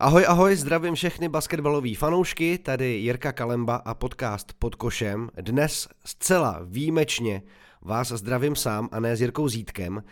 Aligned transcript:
Ahoj, 0.00 0.24
ahoj, 0.28 0.56
zdravím 0.56 0.94
všechny 0.94 1.28
basketbalové 1.28 1.94
fanoušky, 1.94 2.58
tady 2.58 2.86
Jirka 2.86 3.32
Kalemba 3.32 3.76
a 3.76 3.94
podcast 3.94 4.52
Pod 4.58 4.74
košem. 4.74 5.30
Dnes 5.40 5.88
zcela 6.04 6.60
výjimečně 6.64 7.42
vás 7.82 8.08
zdravím 8.08 8.56
sám 8.56 8.88
a 8.92 9.00
ne 9.00 9.16
s 9.16 9.20
Jirkou 9.20 9.48
Zítkem. 9.48 10.02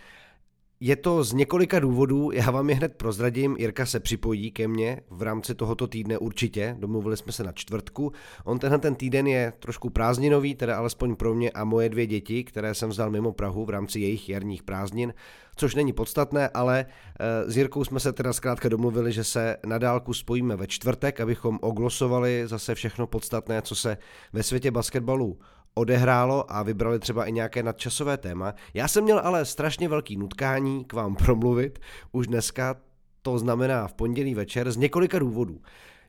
Je 0.80 0.96
to 0.96 1.24
z 1.24 1.32
několika 1.32 1.78
důvodů, 1.78 2.30
já 2.30 2.50
vám 2.50 2.70
je 2.70 2.76
hned 2.76 2.96
prozradím, 2.96 3.56
Jirka 3.58 3.86
se 3.86 4.00
připojí 4.00 4.50
ke 4.50 4.68
mně 4.68 5.00
v 5.10 5.22
rámci 5.22 5.54
tohoto 5.54 5.86
týdne 5.86 6.18
určitě, 6.18 6.76
domluvili 6.78 7.16
jsme 7.16 7.32
se 7.32 7.44
na 7.44 7.52
čtvrtku. 7.52 8.12
On 8.44 8.58
tenhle 8.58 8.78
ten 8.78 8.94
týden 8.94 9.26
je 9.26 9.52
trošku 9.58 9.90
prázdninový, 9.90 10.54
teda 10.54 10.76
alespoň 10.76 11.16
pro 11.16 11.34
mě 11.34 11.50
a 11.50 11.64
moje 11.64 11.88
dvě 11.88 12.06
děti, 12.06 12.44
které 12.44 12.74
jsem 12.74 12.88
vzal 12.88 13.10
mimo 13.10 13.32
Prahu 13.32 13.64
v 13.64 13.70
rámci 13.70 14.00
jejich 14.00 14.28
jarních 14.28 14.62
prázdnin, 14.62 15.14
což 15.56 15.74
není 15.74 15.92
podstatné, 15.92 16.48
ale 16.48 16.86
eh, 17.20 17.50
s 17.50 17.56
Jirkou 17.56 17.84
jsme 17.84 18.00
se 18.00 18.12
teda 18.12 18.32
zkrátka 18.32 18.68
domluvili, 18.68 19.12
že 19.12 19.24
se 19.24 19.56
na 19.66 19.78
dálku 19.78 20.14
spojíme 20.14 20.56
ve 20.56 20.66
čtvrtek, 20.66 21.20
abychom 21.20 21.58
oglosovali 21.62 22.42
zase 22.46 22.74
všechno 22.74 23.06
podstatné, 23.06 23.62
co 23.62 23.74
se 23.74 23.98
ve 24.32 24.42
světě 24.42 24.70
basketbalu 24.70 25.38
odehrálo 25.78 26.52
a 26.52 26.62
vybrali 26.62 26.98
třeba 26.98 27.24
i 27.24 27.32
nějaké 27.32 27.62
nadčasové 27.62 28.16
téma. 28.16 28.54
Já 28.74 28.88
jsem 28.88 29.04
měl 29.04 29.20
ale 29.24 29.44
strašně 29.44 29.88
velký 29.88 30.16
nutkání 30.16 30.84
k 30.84 30.92
vám 30.92 31.16
promluvit 31.16 31.78
už 32.12 32.26
dneska, 32.26 32.76
to 33.22 33.38
znamená 33.38 33.88
v 33.88 33.94
pondělí 33.94 34.34
večer, 34.34 34.70
z 34.70 34.76
několika 34.76 35.18
důvodů. 35.18 35.60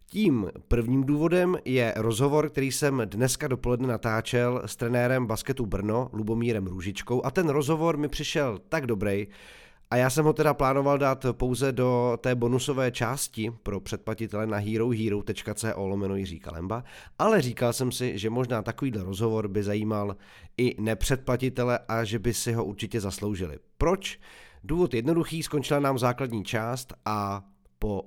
Tím 0.09 0.51
prvním 0.67 1.03
důvodem 1.03 1.57
je 1.65 1.93
rozhovor, 1.95 2.49
který 2.49 2.71
jsem 2.71 3.01
dneska 3.05 3.47
dopoledne 3.47 3.87
natáčel 3.87 4.61
s 4.65 4.75
trenérem 4.75 5.25
basketu 5.25 5.65
Brno, 5.65 6.09
Lubomírem 6.13 6.67
Růžičkou 6.67 7.25
a 7.25 7.31
ten 7.31 7.49
rozhovor 7.49 7.97
mi 7.97 8.07
přišel 8.07 8.59
tak 8.69 8.85
dobrý, 8.85 9.27
a 9.91 9.95
já 9.95 10.09
jsem 10.09 10.25
ho 10.25 10.33
teda 10.33 10.53
plánoval 10.53 10.97
dát 10.97 11.25
pouze 11.31 11.71
do 11.71 12.17
té 12.21 12.35
bonusové 12.35 12.91
části 12.91 13.51
pro 13.63 13.79
předplatitele 13.79 14.47
na 14.47 14.57
herohero.co 14.57 15.85
lomeno 15.85 16.15
Jiří 16.15 16.39
Kalemba, 16.39 16.83
ale 17.19 17.41
říkal 17.41 17.73
jsem 17.73 17.91
si, 17.91 18.17
že 18.17 18.29
možná 18.29 18.61
takovýhle 18.61 19.03
rozhovor 19.03 19.47
by 19.47 19.63
zajímal 19.63 20.15
i 20.57 20.81
nepředplatitele 20.81 21.79
a 21.87 22.03
že 22.03 22.19
by 22.19 22.33
si 22.33 22.53
ho 22.53 22.65
určitě 22.65 23.01
zasloužili. 23.01 23.59
Proč? 23.77 24.19
Důvod 24.63 24.93
jednoduchý, 24.93 25.43
skončila 25.43 25.79
nám 25.79 25.99
základní 25.99 26.43
část 26.43 26.93
a 27.05 27.43
po 27.79 28.03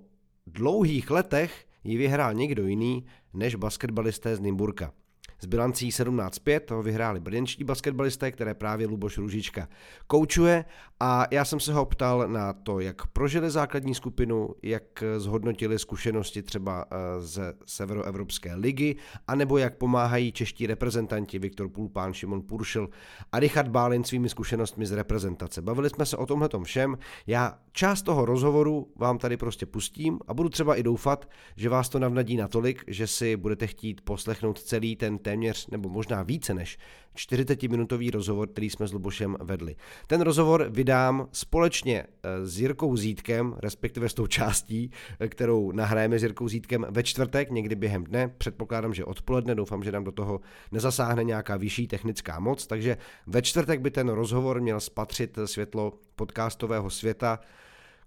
dlouhých 0.47 1.11
letech 1.11 1.67
ji 1.85 1.97
vyhrál 1.97 2.35
někdo 2.35 2.67
jiný 2.67 3.07
než 3.35 3.55
basketbalisté 3.55 4.37
z 4.37 4.41
Nymburka. 4.41 4.93
S 5.41 5.47
bilancí 5.47 5.91
17-5 5.91 6.61
toho 6.61 6.83
vyhráli 6.83 7.21
brněnští 7.21 7.65
basketbalisté, 7.65 8.33
které 8.33 8.55
právě 8.55 8.87
Luboš 8.87 9.19
Růžička 9.19 9.69
koučuje 10.07 10.65
a 11.01 11.27
já 11.31 11.45
jsem 11.45 11.61
se 11.61 11.73
ho 11.73 11.87
ptal 11.87 12.29
na 12.29 12.53
to, 12.53 12.81
jak 12.81 13.07
prožili 13.07 13.51
základní 13.51 13.95
skupinu, 13.95 14.55
jak 14.63 15.05
zhodnotili 15.17 15.79
zkušenosti 15.79 16.43
třeba 16.43 16.85
eh, 16.91 16.97
ze 17.21 17.55
Severoevropské 17.67 18.55
ligy, 18.55 18.97
anebo 19.27 19.59
jak 19.59 19.77
pomáhají 19.77 20.33
čeští 20.33 20.67
reprezentanti 20.67 21.39
Viktor 21.39 21.69
Pulpán, 21.69 22.15
Šimon 22.15 22.43
Puršil 22.43 22.89
a 23.33 23.41
Richard 23.41 23.69
Bálin 23.69 24.05
svými 24.05 24.29
zkušenostmi 24.29 24.87
z 24.87 24.93
reprezentace. 24.93 25.63
Bavili 25.63 25.91
jsme 25.91 26.07
se 26.07 26.17
o 26.17 26.27
tomhle 26.27 26.49
všem. 26.63 26.99
Já 27.27 27.59
část 27.73 28.03
toho 28.03 28.25
rozhovoru 28.25 28.93
vám 28.97 29.19
tady 29.19 29.37
prostě 29.37 29.67
pustím 29.67 30.19
a 30.27 30.35
budu 30.35 30.49
třeba 30.49 30.77
i 30.77 30.83
doufat, 30.83 31.29
že 31.57 31.69
vás 31.69 31.89
to 31.89 31.99
navnadí 31.99 32.37
natolik, 32.37 32.85
že 32.87 33.07
si 33.07 33.37
budete 33.37 33.67
chtít 33.67 34.01
poslechnout 34.01 34.61
celý 34.61 34.97
ten 34.97 35.19
téměř 35.31 35.67
nebo 35.67 35.89
možná 35.89 36.23
více 36.23 36.55
než 36.55 36.79
40-minutový 37.17 38.11
rozhovor, 38.11 38.49
který 38.49 38.71
jsme 38.71 38.87
s 38.87 38.93
Lubošem 38.93 39.37
vedli. 39.41 39.77
Ten 40.07 40.21
rozhovor 40.21 40.67
vydám 40.71 41.29
společně 41.33 42.03
eh, 42.03 42.47
s 42.47 42.61
Jirkou 42.61 42.97
Zítkem, 42.97 43.55
respektive 43.59 44.09
s 44.09 44.15
tou 44.15 44.27
částí, 44.27 44.91
eh, 45.21 45.29
kterou 45.29 45.73
nahrajeme 45.73 46.19
s 46.19 46.23
Jirkou 46.23 46.49
Zítkem 46.49 46.87
ve 46.91 47.03
čtvrtek, 47.03 47.51
někdy 47.51 47.75
během 47.75 48.05
dne. 48.05 48.29
Předpokládám, 48.39 48.95
že 48.95 49.05
odpoledne, 49.05 49.55
doufám, 49.55 49.83
že 49.83 49.93
nám 49.93 50.05
do 50.05 50.13
toho 50.13 50.41
nezasáhne 50.73 51.25
nějaká 51.25 51.57
vyšší 51.57 51.87
technická 51.87 52.41
moc, 52.41 52.67
takže 52.67 52.97
ve 53.27 53.43
čtvrtek 53.43 53.81
by 53.81 53.91
ten 53.91 54.09
rozhovor 54.09 54.61
měl 54.61 54.81
spatřit 54.81 55.39
světlo 55.45 55.93
podcastového 56.17 56.91
světa 56.91 57.41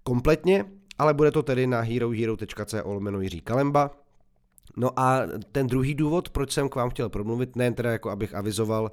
kompletně, 0.03 0.65
ale 0.97 1.13
bude 1.13 1.31
to 1.31 1.43
tedy 1.43 1.67
na 1.67 1.81
herohero.co 1.81 2.81
lomeno 2.85 3.21
Jiří 3.21 3.41
Kalemba, 3.41 4.02
No 4.77 4.99
a 4.99 5.21
ten 5.51 5.67
druhý 5.67 5.95
důvod, 5.95 6.29
proč 6.29 6.51
jsem 6.51 6.69
k 6.69 6.75
vám 6.75 6.89
chtěl 6.89 7.09
promluvit, 7.09 7.55
nejen 7.55 7.73
teda 7.73 7.91
jako 7.91 8.09
abych 8.09 8.35
avizoval 8.35 8.91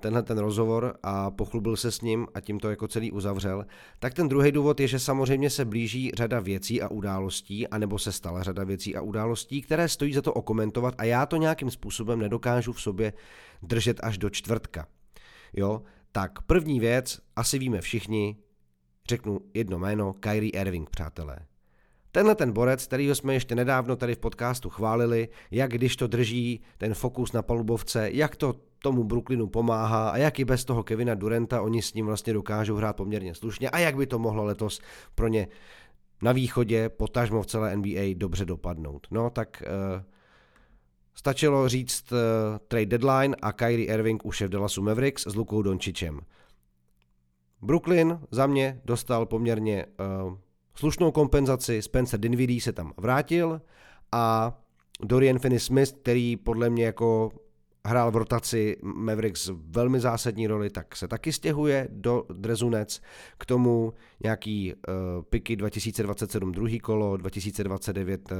tenhle 0.00 0.22
ten 0.22 0.38
rozhovor 0.38 0.94
a 1.02 1.30
pochlubil 1.30 1.76
se 1.76 1.90
s 1.90 2.00
ním 2.00 2.26
a 2.34 2.40
tím 2.40 2.60
to 2.60 2.70
jako 2.70 2.88
celý 2.88 3.12
uzavřel, 3.12 3.66
tak 3.98 4.14
ten 4.14 4.28
druhý 4.28 4.52
důvod 4.52 4.80
je, 4.80 4.88
že 4.88 4.98
samozřejmě 4.98 5.50
se 5.50 5.64
blíží 5.64 6.12
řada 6.14 6.40
věcí 6.40 6.82
a 6.82 6.88
událostí, 6.88 7.68
anebo 7.68 7.98
se 7.98 8.12
stala 8.12 8.42
řada 8.42 8.64
věcí 8.64 8.96
a 8.96 9.00
událostí, 9.00 9.62
které 9.62 9.88
stojí 9.88 10.12
za 10.12 10.22
to 10.22 10.32
okomentovat 10.32 10.94
a 10.98 11.04
já 11.04 11.26
to 11.26 11.36
nějakým 11.36 11.70
způsobem 11.70 12.18
nedokážu 12.18 12.72
v 12.72 12.80
sobě 12.80 13.12
držet 13.62 14.00
až 14.02 14.18
do 14.18 14.30
čtvrtka. 14.30 14.86
Jo, 15.52 15.82
tak 16.12 16.42
první 16.42 16.80
věc, 16.80 17.20
asi 17.36 17.58
víme 17.58 17.80
všichni, 17.80 18.36
řeknu 19.08 19.40
jedno 19.54 19.78
jméno, 19.78 20.12
Kyrie 20.12 20.50
Irving, 20.50 20.90
přátelé. 20.90 21.38
Tenhle 22.12 22.34
ten 22.34 22.52
borec, 22.52 22.86
kterýho 22.86 23.14
jsme 23.14 23.34
ještě 23.34 23.54
nedávno 23.54 23.96
tady 23.96 24.14
v 24.14 24.18
podcastu 24.18 24.70
chválili, 24.70 25.28
jak 25.50 25.70
když 25.70 25.96
to 25.96 26.06
drží 26.06 26.60
ten 26.78 26.94
fokus 26.94 27.32
na 27.32 27.42
palubovce, 27.42 28.10
jak 28.12 28.36
to 28.36 28.54
tomu 28.78 29.04
Brooklynu 29.04 29.46
pomáhá 29.46 30.10
a 30.10 30.16
jak 30.16 30.38
i 30.38 30.44
bez 30.44 30.64
toho 30.64 30.82
Kevina 30.82 31.14
Durenta 31.14 31.62
oni 31.62 31.82
s 31.82 31.94
ním 31.94 32.06
vlastně 32.06 32.32
dokážou 32.32 32.76
hrát 32.76 32.96
poměrně 32.96 33.34
slušně 33.34 33.70
a 33.70 33.78
jak 33.78 33.96
by 33.96 34.06
to 34.06 34.18
mohlo 34.18 34.44
letos 34.44 34.80
pro 35.14 35.28
ně 35.28 35.48
na 36.22 36.32
východě, 36.32 36.88
potažmo 36.88 37.42
v 37.42 37.46
celé 37.46 37.76
NBA 37.76 38.00
dobře 38.14 38.44
dopadnout. 38.44 39.06
No 39.10 39.30
tak 39.30 39.62
uh, 39.66 40.02
stačilo 41.14 41.68
říct 41.68 42.12
uh, 42.12 42.18
trade 42.68 42.86
deadline 42.86 43.36
a 43.42 43.52
Kyrie 43.52 43.94
Irving 43.94 44.24
už 44.24 44.40
je 44.40 44.46
v 44.46 44.50
Dallasu 44.50 44.82
Mavericks 44.82 45.26
s 45.26 45.34
Lukou 45.34 45.62
Dončičem. 45.62 46.20
Brooklyn 47.62 48.20
za 48.30 48.46
mě 48.46 48.80
dostal 48.84 49.26
poměrně 49.26 49.86
uh, 50.26 50.36
slušnou 50.74 51.10
kompenzaci, 51.10 51.82
Spencer 51.82 52.20
Dinwiddie 52.20 52.60
se 52.60 52.72
tam 52.72 52.92
vrátil 52.96 53.60
a 54.12 54.56
Dorian 55.04 55.36
Finney-Smith, 55.36 55.94
který 56.00 56.36
podle 56.36 56.70
mě 56.70 56.84
jako 56.84 57.30
hrál 57.86 58.10
v 58.10 58.16
rotaci 58.16 58.76
Mavericks 58.82 59.50
velmi 59.54 60.00
zásadní 60.00 60.46
roli, 60.46 60.70
tak 60.70 60.96
se 60.96 61.08
taky 61.08 61.32
stěhuje 61.32 61.88
do 61.90 62.24
Drezunec. 62.32 63.00
K 63.38 63.46
tomu 63.46 63.92
nějaký 64.22 64.74
uh, 64.74 64.82
piky 65.22 65.56
2027 65.56 66.52
druhý 66.52 66.80
kolo, 66.80 67.16
2029 67.16 68.32
uh, 68.32 68.38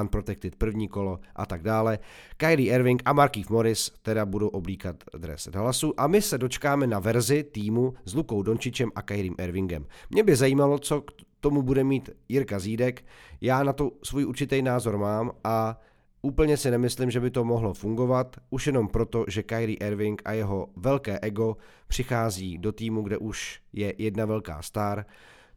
unprotected 0.00 0.56
první 0.56 0.88
kolo 0.88 1.20
a 1.36 1.46
tak 1.46 1.62
dále. 1.62 1.98
Kyrie 2.36 2.74
Irving 2.74 3.02
a 3.04 3.12
Markif 3.12 3.50
Morris 3.50 3.92
teda 4.02 4.26
budou 4.26 4.48
oblíkat 4.48 4.96
dres 5.18 5.48
Dallasu 5.52 6.00
a 6.00 6.06
my 6.06 6.22
se 6.22 6.38
dočkáme 6.38 6.86
na 6.86 6.98
verzi 6.98 7.42
týmu 7.42 7.94
s 8.04 8.14
Lukou 8.14 8.42
Dončičem 8.42 8.90
a 8.94 9.02
Kyrie 9.02 9.32
Irvingem. 9.38 9.86
Mě 10.10 10.22
by 10.22 10.36
zajímalo, 10.36 10.78
co 10.78 11.02
tomu 11.44 11.62
bude 11.62 11.84
mít 11.84 12.10
Jirka 12.28 12.58
Zídek. 12.58 13.04
Já 13.40 13.62
na 13.62 13.72
to 13.72 13.90
svůj 14.02 14.24
určitý 14.24 14.62
názor 14.62 14.98
mám 14.98 15.32
a 15.44 15.80
Úplně 16.24 16.56
si 16.56 16.70
nemyslím, 16.70 17.10
že 17.10 17.20
by 17.20 17.30
to 17.30 17.44
mohlo 17.44 17.74
fungovat, 17.74 18.36
už 18.50 18.66
jenom 18.66 18.88
proto, 18.88 19.24
že 19.28 19.42
Kyrie 19.42 19.76
Irving 19.76 20.22
a 20.24 20.32
jeho 20.32 20.68
velké 20.76 21.18
ego 21.22 21.56
přichází 21.88 22.58
do 22.58 22.72
týmu, 22.72 23.02
kde 23.02 23.18
už 23.18 23.60
je 23.72 23.94
jedna 23.98 24.24
velká 24.24 24.62
star. 24.62 25.04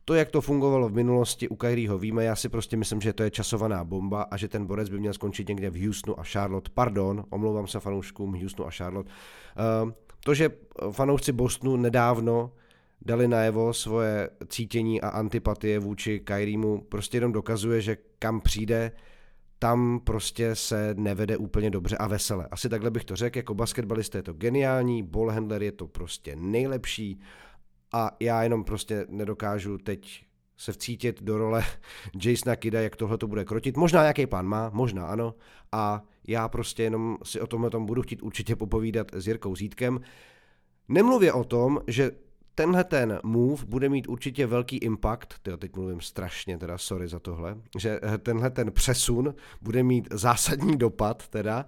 To, 0.05 0.13
jak 0.13 0.31
to 0.31 0.41
fungovalo 0.41 0.89
v 0.89 0.93
minulosti, 0.93 1.49
u 1.49 1.55
Kyrieho 1.55 1.97
víme, 1.97 2.23
já 2.23 2.35
si 2.35 2.49
prostě 2.49 2.77
myslím, 2.77 3.01
že 3.01 3.13
to 3.13 3.23
je 3.23 3.31
časovaná 3.31 3.83
bomba 3.83 4.21
a 4.21 4.37
že 4.37 4.47
ten 4.47 4.65
borec 4.65 4.89
by 4.89 4.99
měl 4.99 5.13
skončit 5.13 5.47
někde 5.47 5.69
v 5.69 5.85
Houstonu 5.85 6.19
a 6.19 6.23
Charlotte. 6.23 6.71
Pardon, 6.73 7.23
omlouvám 7.29 7.67
se 7.67 7.79
fanouškům 7.79 8.41
Houstonu 8.41 8.67
a 8.67 8.71
Charlotte. 8.71 9.11
Uh, 9.83 9.91
to, 10.23 10.33
že 10.33 10.49
fanoušci 10.91 11.31
Bostonu 11.31 11.77
nedávno 11.77 12.51
dali 13.01 13.27
najevo 13.27 13.73
svoje 13.73 14.29
cítění 14.47 15.01
a 15.01 15.09
antipatie 15.09 15.79
vůči 15.79 16.19
Kyriemu, 16.19 16.81
prostě 16.81 17.17
jenom 17.17 17.31
dokazuje, 17.31 17.81
že 17.81 17.97
kam 18.19 18.41
přijde, 18.41 18.91
tam 19.59 19.99
prostě 20.03 20.55
se 20.55 20.93
nevede 20.97 21.37
úplně 21.37 21.69
dobře 21.69 21.97
a 21.97 22.07
vesele. 22.07 22.47
Asi 22.51 22.69
takhle 22.69 22.91
bych 22.91 23.05
to 23.05 23.15
řekl, 23.15 23.37
jako 23.37 23.53
basketbalista 23.53 24.17
je 24.17 24.23
to 24.23 24.33
geniální, 24.33 25.03
ballhandler 25.03 25.63
je 25.63 25.71
to 25.71 25.87
prostě 25.87 26.35
nejlepší 26.35 27.19
a 27.93 28.11
já 28.19 28.43
jenom 28.43 28.63
prostě 28.63 29.05
nedokážu 29.09 29.77
teď 29.77 30.25
se 30.57 30.71
vcítit 30.71 31.23
do 31.23 31.37
role 31.37 31.63
Jasona 32.23 32.55
Kida, 32.55 32.81
jak 32.81 32.95
tohle 32.95 33.17
to 33.17 33.27
bude 33.27 33.45
krotit. 33.45 33.77
Možná 33.77 34.01
nějaký 34.01 34.27
plán 34.27 34.45
má, 34.45 34.69
možná 34.73 35.05
ano. 35.07 35.35
A 35.71 36.03
já 36.27 36.49
prostě 36.49 36.83
jenom 36.83 37.17
si 37.23 37.41
o 37.41 37.47
tomhle 37.47 37.69
tom 37.69 37.85
budu 37.85 38.01
chtít 38.01 38.23
určitě 38.23 38.55
popovídat 38.55 39.07
s 39.13 39.27
Jirkou 39.27 39.55
Zítkem. 39.55 39.99
Nemluvě 40.87 41.33
o 41.33 41.43
tom, 41.43 41.79
že 41.87 42.11
tenhle 42.57 42.83
ten 42.83 43.19
move 43.23 43.65
bude 43.65 43.89
mít 43.89 44.07
určitě 44.07 44.47
velký 44.47 44.77
impact, 44.77 45.39
tyjo, 45.41 45.57
teď 45.57 45.75
mluvím 45.75 46.01
strašně, 46.01 46.57
teda 46.57 46.77
sorry 46.77 47.07
za 47.07 47.19
tohle, 47.19 47.57
že 47.77 47.99
eh, 48.03 48.17
tenhle 48.17 48.49
ten 48.49 48.71
přesun 48.71 49.35
bude 49.61 49.83
mít 49.83 50.07
zásadní 50.11 50.77
dopad 50.77 51.27
teda 51.27 51.65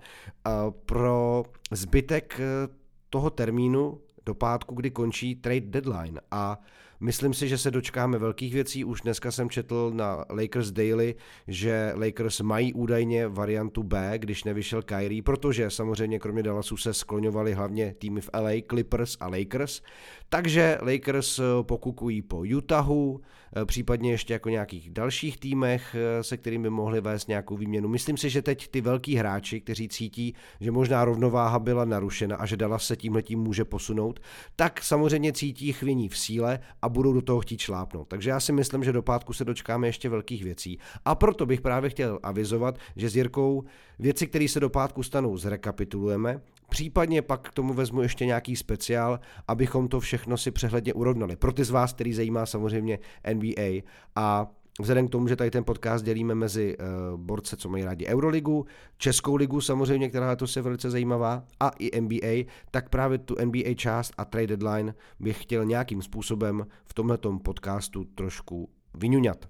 pro 0.85 1.43
zbytek 1.71 2.39
eh, 2.39 2.67
toho 3.09 3.29
termínu 3.29 4.01
do 4.25 4.35
pátku, 4.35 4.75
kdy 4.75 4.91
končí 4.91 5.35
trade 5.35 5.61
deadline. 5.61 6.21
A 6.31 6.59
Myslím 7.01 7.33
si, 7.33 7.47
že 7.47 7.57
se 7.57 7.71
dočkáme 7.71 8.17
velkých 8.17 8.53
věcí. 8.53 8.85
Už 8.85 9.01
dneska 9.01 9.31
jsem 9.31 9.49
četl 9.49 9.91
na 9.93 10.25
Lakers 10.29 10.71
Daily, 10.71 11.15
že 11.47 11.93
Lakers 11.95 12.41
mají 12.41 12.73
údajně 12.73 13.27
variantu 13.27 13.83
B, 13.83 14.13
když 14.17 14.43
nevyšel 14.43 14.81
Kyrie, 14.81 15.23
protože 15.23 15.69
samozřejmě 15.69 16.19
kromě 16.19 16.43
Dallasu 16.43 16.77
se 16.77 16.93
skloňovali 16.93 17.53
hlavně 17.53 17.95
týmy 17.97 18.21
v 18.21 18.29
LA, 18.33 18.51
Clippers 18.69 19.17
a 19.19 19.27
Lakers. 19.27 19.81
Takže 20.29 20.77
Lakers 20.81 21.39
pokukují 21.63 22.21
po 22.21 22.43
Utahu, 22.57 23.21
Eh, 23.21 23.38
případně 23.65 24.11
ještě 24.11 24.33
jako 24.33 24.49
nějakých 24.49 24.89
dalších 24.89 25.37
týmech, 25.37 25.95
eh, 25.95 26.23
se 26.23 26.37
kterými 26.37 26.69
mohli 26.69 27.01
vést 27.01 27.27
nějakou 27.27 27.57
výměnu. 27.57 27.89
Myslím 27.89 28.17
si, 28.17 28.29
že 28.29 28.41
teď 28.41 28.67
ty 28.67 28.81
velký 28.81 29.15
hráči, 29.15 29.61
kteří 29.61 29.89
cítí, 29.89 30.35
že 30.61 30.71
možná 30.71 31.05
rovnováha 31.05 31.59
byla 31.59 31.85
narušena 31.85 32.35
a 32.35 32.45
že 32.45 32.57
Dallas 32.57 32.85
se 32.85 32.95
tímhletím 32.95 33.39
může 33.39 33.65
posunout, 33.65 34.19
tak 34.55 34.83
samozřejmě 34.83 35.33
cítí 35.33 35.73
chvění 35.73 36.09
v 36.09 36.17
síle 36.17 36.59
a 36.81 36.89
budou 36.89 37.13
do 37.13 37.21
toho 37.21 37.39
chtít 37.39 37.59
šlápnout. 37.59 38.07
Takže 38.07 38.29
já 38.29 38.39
si 38.39 38.51
myslím, 38.51 38.83
že 38.83 38.91
do 38.91 39.01
pátku 39.01 39.33
se 39.33 39.45
dočkáme 39.45 39.87
ještě 39.87 40.09
velkých 40.09 40.43
věcí. 40.43 40.79
A 41.05 41.15
proto 41.15 41.45
bych 41.45 41.61
právě 41.61 41.89
chtěl 41.89 42.19
avizovat, 42.23 42.77
že 42.95 43.09
s 43.09 43.15
Jirkou 43.15 43.63
věci, 43.99 44.27
které 44.27 44.47
se 44.47 44.59
do 44.59 44.69
pátku 44.69 45.03
stanou, 45.03 45.37
zrekapitulujeme 45.37 46.41
Případně 46.69 47.21
pak 47.21 47.49
k 47.49 47.53
tomu 47.53 47.73
vezmu 47.73 48.01
ještě 48.01 48.25
nějaký 48.25 48.55
speciál, 48.55 49.19
abychom 49.47 49.87
to 49.87 49.99
všechno 49.99 50.37
si 50.37 50.51
přehledně 50.51 50.93
urovnali. 50.93 51.35
Pro 51.35 51.53
ty 51.53 51.63
z 51.63 51.69
vás, 51.69 51.93
který 51.93 52.13
zajímá 52.13 52.45
samozřejmě 52.45 52.99
NBA 53.33 53.81
a 54.15 54.47
Vzhledem 54.79 55.07
k 55.07 55.11
tomu, 55.11 55.27
že 55.27 55.35
tady 55.35 55.51
ten 55.51 55.63
podcast 55.63 56.05
dělíme 56.05 56.35
mezi 56.35 56.77
uh, 56.77 57.19
borce, 57.19 57.57
co 57.57 57.69
mají 57.69 57.83
rádi 57.83 58.05
Euroligu, 58.05 58.65
Českou 58.97 59.35
ligu 59.35 59.61
samozřejmě, 59.61 60.09
která 60.09 60.35
to 60.35 60.45
je 60.55 60.61
velice 60.61 60.89
zajímavá, 60.89 61.43
a 61.59 61.71
i 61.79 62.01
NBA, 62.01 62.51
tak 62.71 62.89
právě 62.89 63.17
tu 63.17 63.35
NBA 63.45 63.73
část 63.75 64.13
a 64.17 64.25
trade 64.25 64.47
deadline 64.47 64.95
bych 65.19 65.43
chtěl 65.43 65.65
nějakým 65.65 66.01
způsobem 66.01 66.67
v 66.85 66.93
tomto 66.93 67.39
podcastu 67.39 68.03
trošku 68.03 68.69
vyňuňat. 68.93 69.49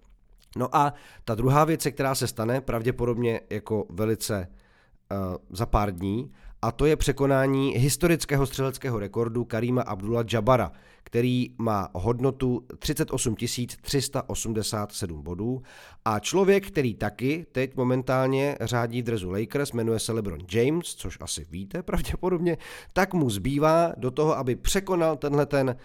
No 0.57 0.75
a 0.75 0.93
ta 1.25 1.35
druhá 1.35 1.65
věc, 1.65 1.87
která 1.91 2.15
se 2.15 2.27
stane, 2.27 2.61
pravděpodobně 2.61 3.41
jako 3.49 3.85
velice 3.89 4.47
uh, 5.11 5.35
za 5.49 5.65
pár 5.65 5.91
dní, 5.91 6.31
a 6.61 6.71
to 6.71 6.85
je 6.85 6.95
překonání 6.95 7.71
historického 7.77 8.45
střeleckého 8.45 8.99
rekordu 8.99 9.45
Karima 9.45 9.81
Abdullah 9.81 10.25
Jabara, 10.33 10.71
který 11.03 11.55
má 11.57 11.89
hodnotu 11.93 12.65
38 12.79 13.35
387 13.81 15.21
bodů. 15.21 15.61
A 16.05 16.19
člověk, 16.19 16.67
který 16.67 16.93
taky 16.93 17.45
teď 17.51 17.75
momentálně 17.75 18.57
řádí 18.61 19.01
drezu 19.01 19.31
Lakers, 19.31 19.71
jmenuje 19.71 19.99
se 19.99 20.11
LeBron 20.11 20.39
James, 20.51 20.95
což 20.95 21.17
asi 21.21 21.45
víte 21.51 21.83
pravděpodobně, 21.83 22.57
tak 22.93 23.13
mu 23.13 23.29
zbývá 23.29 23.93
do 23.97 24.11
toho, 24.11 24.37
aby 24.37 24.55
překonal 24.55 25.17
tenhle 25.17 25.45
ten 25.45 25.75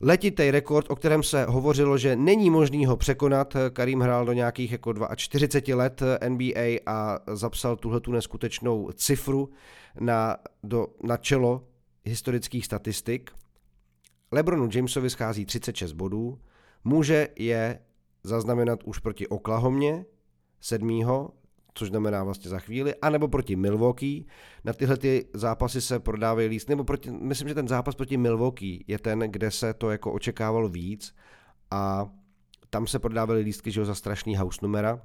letitý 0.00 0.50
rekord, 0.50 0.90
o 0.90 0.96
kterém 0.96 1.22
se 1.22 1.44
hovořilo, 1.44 1.98
že 1.98 2.16
není 2.16 2.50
možný 2.50 2.86
ho 2.86 2.96
překonat. 2.96 3.56
Karim 3.72 4.00
hrál 4.00 4.24
do 4.26 4.32
nějakých 4.32 4.72
jako 4.72 4.94
42 5.16 5.76
let 5.76 6.02
NBA 6.28 6.80
a 6.86 7.18
zapsal 7.32 7.76
tuhle 7.76 8.00
tu 8.00 8.12
neskutečnou 8.12 8.90
cifru 8.94 9.50
na, 10.00 10.36
do, 10.62 10.86
na 11.02 11.16
čelo 11.16 11.64
historických 12.04 12.64
statistik. 12.64 13.30
Lebronu 14.32 14.68
Jamesovi 14.74 15.10
schází 15.10 15.46
36 15.46 15.92
bodů, 15.92 16.38
může 16.84 17.28
je 17.36 17.78
zaznamenat 18.22 18.84
už 18.84 18.98
proti 18.98 19.26
Oklahomě 19.28 20.04
7 20.60 21.04
což 21.76 21.88
znamená 21.88 22.24
vlastně 22.24 22.50
za 22.50 22.58
chvíli, 22.58 22.94
anebo 22.94 23.28
proti 23.28 23.56
Milwaukee. 23.56 24.24
Na 24.64 24.72
tyhle 24.72 24.96
ty 24.96 25.28
zápasy 25.34 25.80
se 25.80 25.98
prodávají 25.98 26.48
líst, 26.48 26.68
nebo 26.68 26.84
proti, 26.84 27.10
myslím, 27.10 27.48
že 27.48 27.54
ten 27.54 27.68
zápas 27.68 27.94
proti 27.94 28.16
Milwaukee 28.16 28.84
je 28.86 28.98
ten, 28.98 29.18
kde 29.18 29.50
se 29.50 29.74
to 29.74 29.90
jako 29.90 30.12
očekávalo 30.12 30.68
víc 30.68 31.14
a 31.70 32.06
tam 32.70 32.86
se 32.86 32.98
prodávaly 32.98 33.40
lístky, 33.40 33.70
že 33.70 33.80
ho 33.80 33.86
za 33.86 33.94
strašný 33.94 34.36
house 34.36 34.58
numera, 34.62 35.00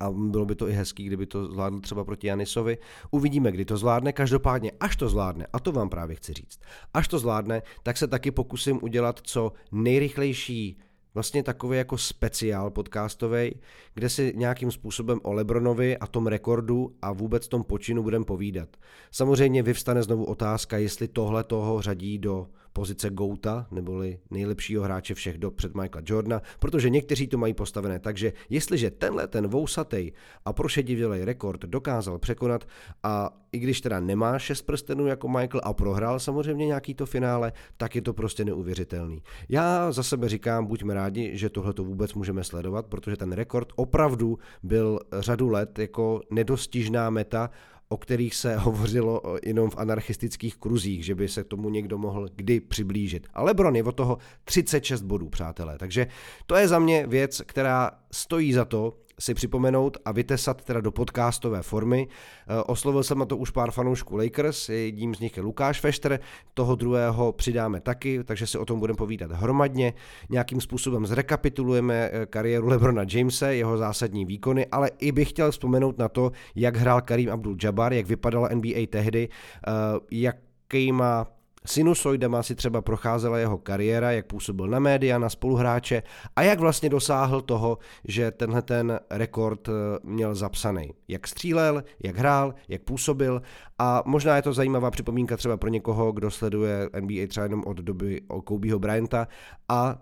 a 0.00 0.10
bylo 0.10 0.44
by 0.44 0.54
to 0.54 0.68
i 0.68 0.72
hezký, 0.72 1.04
kdyby 1.04 1.26
to 1.26 1.46
zvládl 1.46 1.80
třeba 1.80 2.04
proti 2.04 2.26
Janisovi. 2.26 2.78
Uvidíme, 3.10 3.52
kdy 3.52 3.64
to 3.64 3.76
zvládne, 3.76 4.12
každopádně 4.12 4.72
až 4.80 4.96
to 4.96 5.08
zvládne, 5.08 5.46
a 5.52 5.60
to 5.60 5.72
vám 5.72 5.88
právě 5.88 6.16
chci 6.16 6.32
říct, 6.32 6.60
až 6.94 7.08
to 7.08 7.18
zvládne, 7.18 7.62
tak 7.82 7.96
se 7.96 8.06
taky 8.08 8.30
pokusím 8.30 8.78
udělat 8.82 9.20
co 9.22 9.52
nejrychlejší 9.72 10.78
vlastně 11.14 11.42
takový 11.42 11.78
jako 11.78 11.98
speciál 11.98 12.70
podcastový, 12.70 13.54
kde 13.94 14.08
si 14.08 14.32
nějakým 14.36 14.70
způsobem 14.70 15.20
o 15.22 15.32
Lebronovi 15.32 15.98
a 15.98 16.06
tom 16.06 16.26
rekordu 16.26 16.96
a 17.02 17.12
vůbec 17.12 17.48
tom 17.48 17.64
počinu 17.64 18.02
budeme 18.02 18.24
povídat. 18.24 18.68
Samozřejmě 19.10 19.62
vyvstane 19.62 20.02
znovu 20.02 20.24
otázka, 20.24 20.78
jestli 20.78 21.08
tohle 21.08 21.44
toho 21.44 21.82
řadí 21.82 22.18
do 22.18 22.46
pozice 22.72 23.10
Gouta, 23.10 23.66
neboli 23.70 24.18
nejlepšího 24.30 24.82
hráče 24.82 25.14
všech 25.14 25.38
dob 25.38 25.54
před 25.54 25.74
Michaela 25.74 26.02
Jordana, 26.06 26.42
protože 26.58 26.90
někteří 26.90 27.26
to 27.26 27.38
mají 27.38 27.54
postavené 27.54 27.98
takže 27.98 28.32
jestliže 28.50 28.90
tenhle 28.90 29.28
ten 29.28 29.46
vousatej 29.46 30.12
a 30.44 30.52
prošedivělej 30.52 31.24
rekord 31.24 31.60
dokázal 31.60 32.18
překonat 32.18 32.68
a 33.02 33.30
i 33.52 33.58
když 33.58 33.80
teda 33.80 34.00
nemá 34.00 34.38
šest 34.38 34.62
prstenů 34.62 35.06
jako 35.06 35.28
Michael 35.28 35.60
a 35.64 35.72
prohrál 35.72 36.20
samozřejmě 36.20 36.66
nějaký 36.66 36.94
to 36.94 37.06
finále, 37.06 37.52
tak 37.76 37.94
je 37.94 38.02
to 38.02 38.12
prostě 38.12 38.44
neuvěřitelný. 38.44 39.22
Já 39.48 39.92
za 39.92 40.02
sebe 40.02 40.28
říkám, 40.28 40.66
buďme 40.66 40.94
rádi, 40.94 41.30
že 41.34 41.50
tohle 41.50 41.72
to 41.72 41.84
vůbec 41.84 42.14
můžeme 42.14 42.44
sledovat, 42.44 42.86
protože 42.86 43.16
ten 43.16 43.32
rekord 43.32 43.72
opravdu 43.76 44.38
byl 44.62 44.98
řadu 45.18 45.48
let 45.48 45.78
jako 45.78 46.20
nedostižná 46.30 47.10
meta 47.10 47.50
o 47.92 47.96
kterých 47.96 48.34
se 48.34 48.56
hovořilo 48.56 49.22
jenom 49.44 49.70
v 49.70 49.76
anarchistických 49.78 50.56
kruzích, 50.56 51.04
že 51.04 51.14
by 51.14 51.28
se 51.28 51.44
tomu 51.44 51.70
někdo 51.70 51.98
mohl 51.98 52.28
kdy 52.36 52.60
přiblížit. 52.60 53.26
A 53.34 53.42
Lebron 53.42 53.76
je 53.76 53.84
od 53.84 53.92
toho 53.92 54.18
36 54.44 55.02
bodů, 55.02 55.28
přátelé. 55.28 55.78
Takže 55.78 56.06
to 56.46 56.54
je 56.54 56.68
za 56.68 56.78
mě 56.78 57.06
věc, 57.06 57.42
která 57.46 57.90
stojí 58.12 58.52
za 58.52 58.64
to 58.64 58.98
si 59.22 59.34
připomenout 59.34 59.96
a 60.04 60.12
vytesat 60.12 60.64
teda 60.64 60.80
do 60.80 60.90
podcastové 60.90 61.62
formy. 61.62 62.08
Eh, 62.08 62.62
oslovil 62.62 63.02
jsem 63.02 63.18
na 63.18 63.24
to 63.24 63.36
už 63.36 63.50
pár 63.50 63.70
fanoušků 63.70 64.16
Lakers, 64.16 64.68
jedním 64.68 65.14
z 65.14 65.20
nich 65.20 65.36
je 65.36 65.42
Lukáš 65.42 65.80
Fešter, 65.80 66.20
toho 66.54 66.74
druhého 66.74 67.32
přidáme 67.32 67.80
taky, 67.80 68.24
takže 68.24 68.46
si 68.46 68.58
o 68.58 68.64
tom 68.64 68.80
budeme 68.80 68.96
povídat 68.96 69.32
hromadně. 69.32 69.92
Nějakým 70.30 70.60
způsobem 70.60 71.06
zrekapitulujeme 71.06 72.10
eh, 72.12 72.26
kariéru 72.26 72.68
Lebrona 72.68 73.04
Jamese, 73.12 73.54
jeho 73.54 73.78
zásadní 73.78 74.24
výkony, 74.24 74.66
ale 74.66 74.90
i 74.98 75.12
bych 75.12 75.28
chtěl 75.28 75.50
vzpomenout 75.50 75.98
na 75.98 76.08
to, 76.08 76.32
jak 76.54 76.76
hrál 76.76 77.00
Karim 77.00 77.30
Abdul-Jabbar, 77.30 77.92
jak 77.92 78.06
vypadala 78.06 78.48
NBA 78.48 78.86
tehdy, 78.90 79.28
eh, 79.28 79.70
jaký 80.10 80.92
má 80.92 81.26
Sinusoidama 81.66 82.42
si 82.42 82.54
třeba 82.54 82.82
procházela 82.82 83.38
jeho 83.38 83.58
kariéra, 83.58 84.12
jak 84.12 84.26
působil 84.26 84.66
na 84.66 84.78
média, 84.78 85.18
na 85.18 85.28
spoluhráče 85.28 86.02
a 86.36 86.42
jak 86.42 86.60
vlastně 86.60 86.88
dosáhl 86.88 87.40
toho, 87.40 87.78
že 88.04 88.30
tenhle 88.30 88.62
ten 88.62 89.00
rekord 89.10 89.68
eh, 89.68 89.72
měl 90.02 90.34
zapsaný. 90.34 90.90
Jak 91.08 91.28
střílel, 91.28 91.84
jak 92.04 92.16
hrál, 92.16 92.54
jak 92.68 92.82
působil 92.82 93.42
a 93.78 94.02
možná 94.06 94.36
je 94.36 94.42
to 94.42 94.52
zajímavá 94.52 94.90
připomínka 94.90 95.36
třeba 95.36 95.56
pro 95.56 95.68
někoho, 95.68 96.12
kdo 96.12 96.30
sleduje 96.30 96.90
NBA 97.00 97.26
třeba 97.28 97.44
jenom 97.44 97.62
od 97.66 97.76
doby 97.76 98.20
Kobeho 98.44 98.78
Bryanta 98.78 99.28
a 99.68 99.98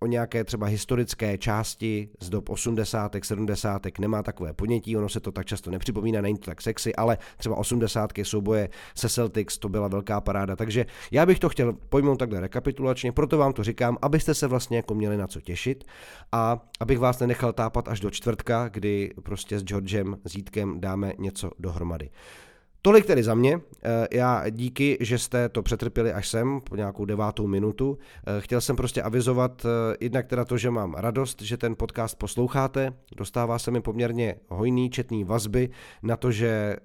o 0.00 0.06
nějaké 0.06 0.44
třeba 0.44 0.66
historické 0.66 1.38
části 1.38 2.08
z 2.20 2.30
dob 2.30 2.48
80. 2.48 3.16
70. 3.22 3.82
nemá 3.98 4.22
takové 4.22 4.52
ponětí, 4.52 4.96
ono 4.96 5.08
se 5.08 5.20
to 5.20 5.32
tak 5.32 5.46
často 5.46 5.70
nepřipomíná, 5.70 6.20
není 6.20 6.38
to 6.38 6.50
tak 6.50 6.62
sexy, 6.62 6.94
ale 6.94 7.18
třeba 7.36 7.56
80. 7.56 8.12
souboje 8.22 8.68
se 8.94 9.08
Celtics, 9.08 9.58
to 9.58 9.68
byla 9.68 9.88
velká 9.88 10.20
paráda, 10.20 10.56
takže 10.56 10.86
já 11.10 11.26
bych 11.26 11.38
to 11.38 11.48
chtěl 11.48 11.72
pojmout 11.72 12.16
takhle 12.16 12.40
rekapitulačně, 12.40 13.12
proto 13.12 13.38
vám 13.38 13.52
to 13.52 13.64
říkám, 13.64 13.98
abyste 14.02 14.34
se 14.34 14.46
vlastně 14.46 14.76
jako 14.76 14.94
měli 14.94 15.16
na 15.16 15.26
co 15.26 15.40
těšit 15.40 15.84
a 16.32 16.68
abych 16.80 16.98
vás 16.98 17.18
nenechal 17.18 17.52
tápat 17.52 17.88
až 17.88 18.00
do 18.00 18.10
čtvrtka, 18.10 18.68
kdy 18.68 19.14
prostě 19.22 19.58
s 19.58 19.64
Georgem 19.64 20.16
Zítkem 20.24 20.80
dáme 20.80 21.12
něco 21.18 21.50
dohromady. 21.58 22.10
Tolik 22.86 23.06
tedy 23.06 23.22
za 23.22 23.34
mě. 23.34 23.60
Eh, 23.84 24.08
já 24.12 24.48
díky, 24.50 24.96
že 25.00 25.18
jste 25.18 25.48
to 25.48 25.62
přetrpěli 25.62 26.12
až 26.12 26.28
sem 26.28 26.60
po 26.60 26.76
nějakou 26.76 27.04
devátou 27.04 27.46
minutu. 27.46 27.98
Eh, 28.26 28.40
chtěl 28.40 28.60
jsem 28.60 28.76
prostě 28.76 29.02
avizovat 29.02 29.66
eh, 29.66 29.96
jednak 30.00 30.26
teda 30.26 30.44
to, 30.44 30.58
že 30.58 30.70
mám 30.70 30.94
radost, 30.94 31.42
že 31.42 31.56
ten 31.56 31.76
podcast 31.76 32.18
posloucháte. 32.18 32.92
Dostává 33.16 33.58
se 33.58 33.70
mi 33.70 33.80
poměrně 33.80 34.34
hojný, 34.48 34.90
četný 34.90 35.24
vazby 35.24 35.70
na 36.02 36.16
to, 36.16 36.30
že 36.30 36.76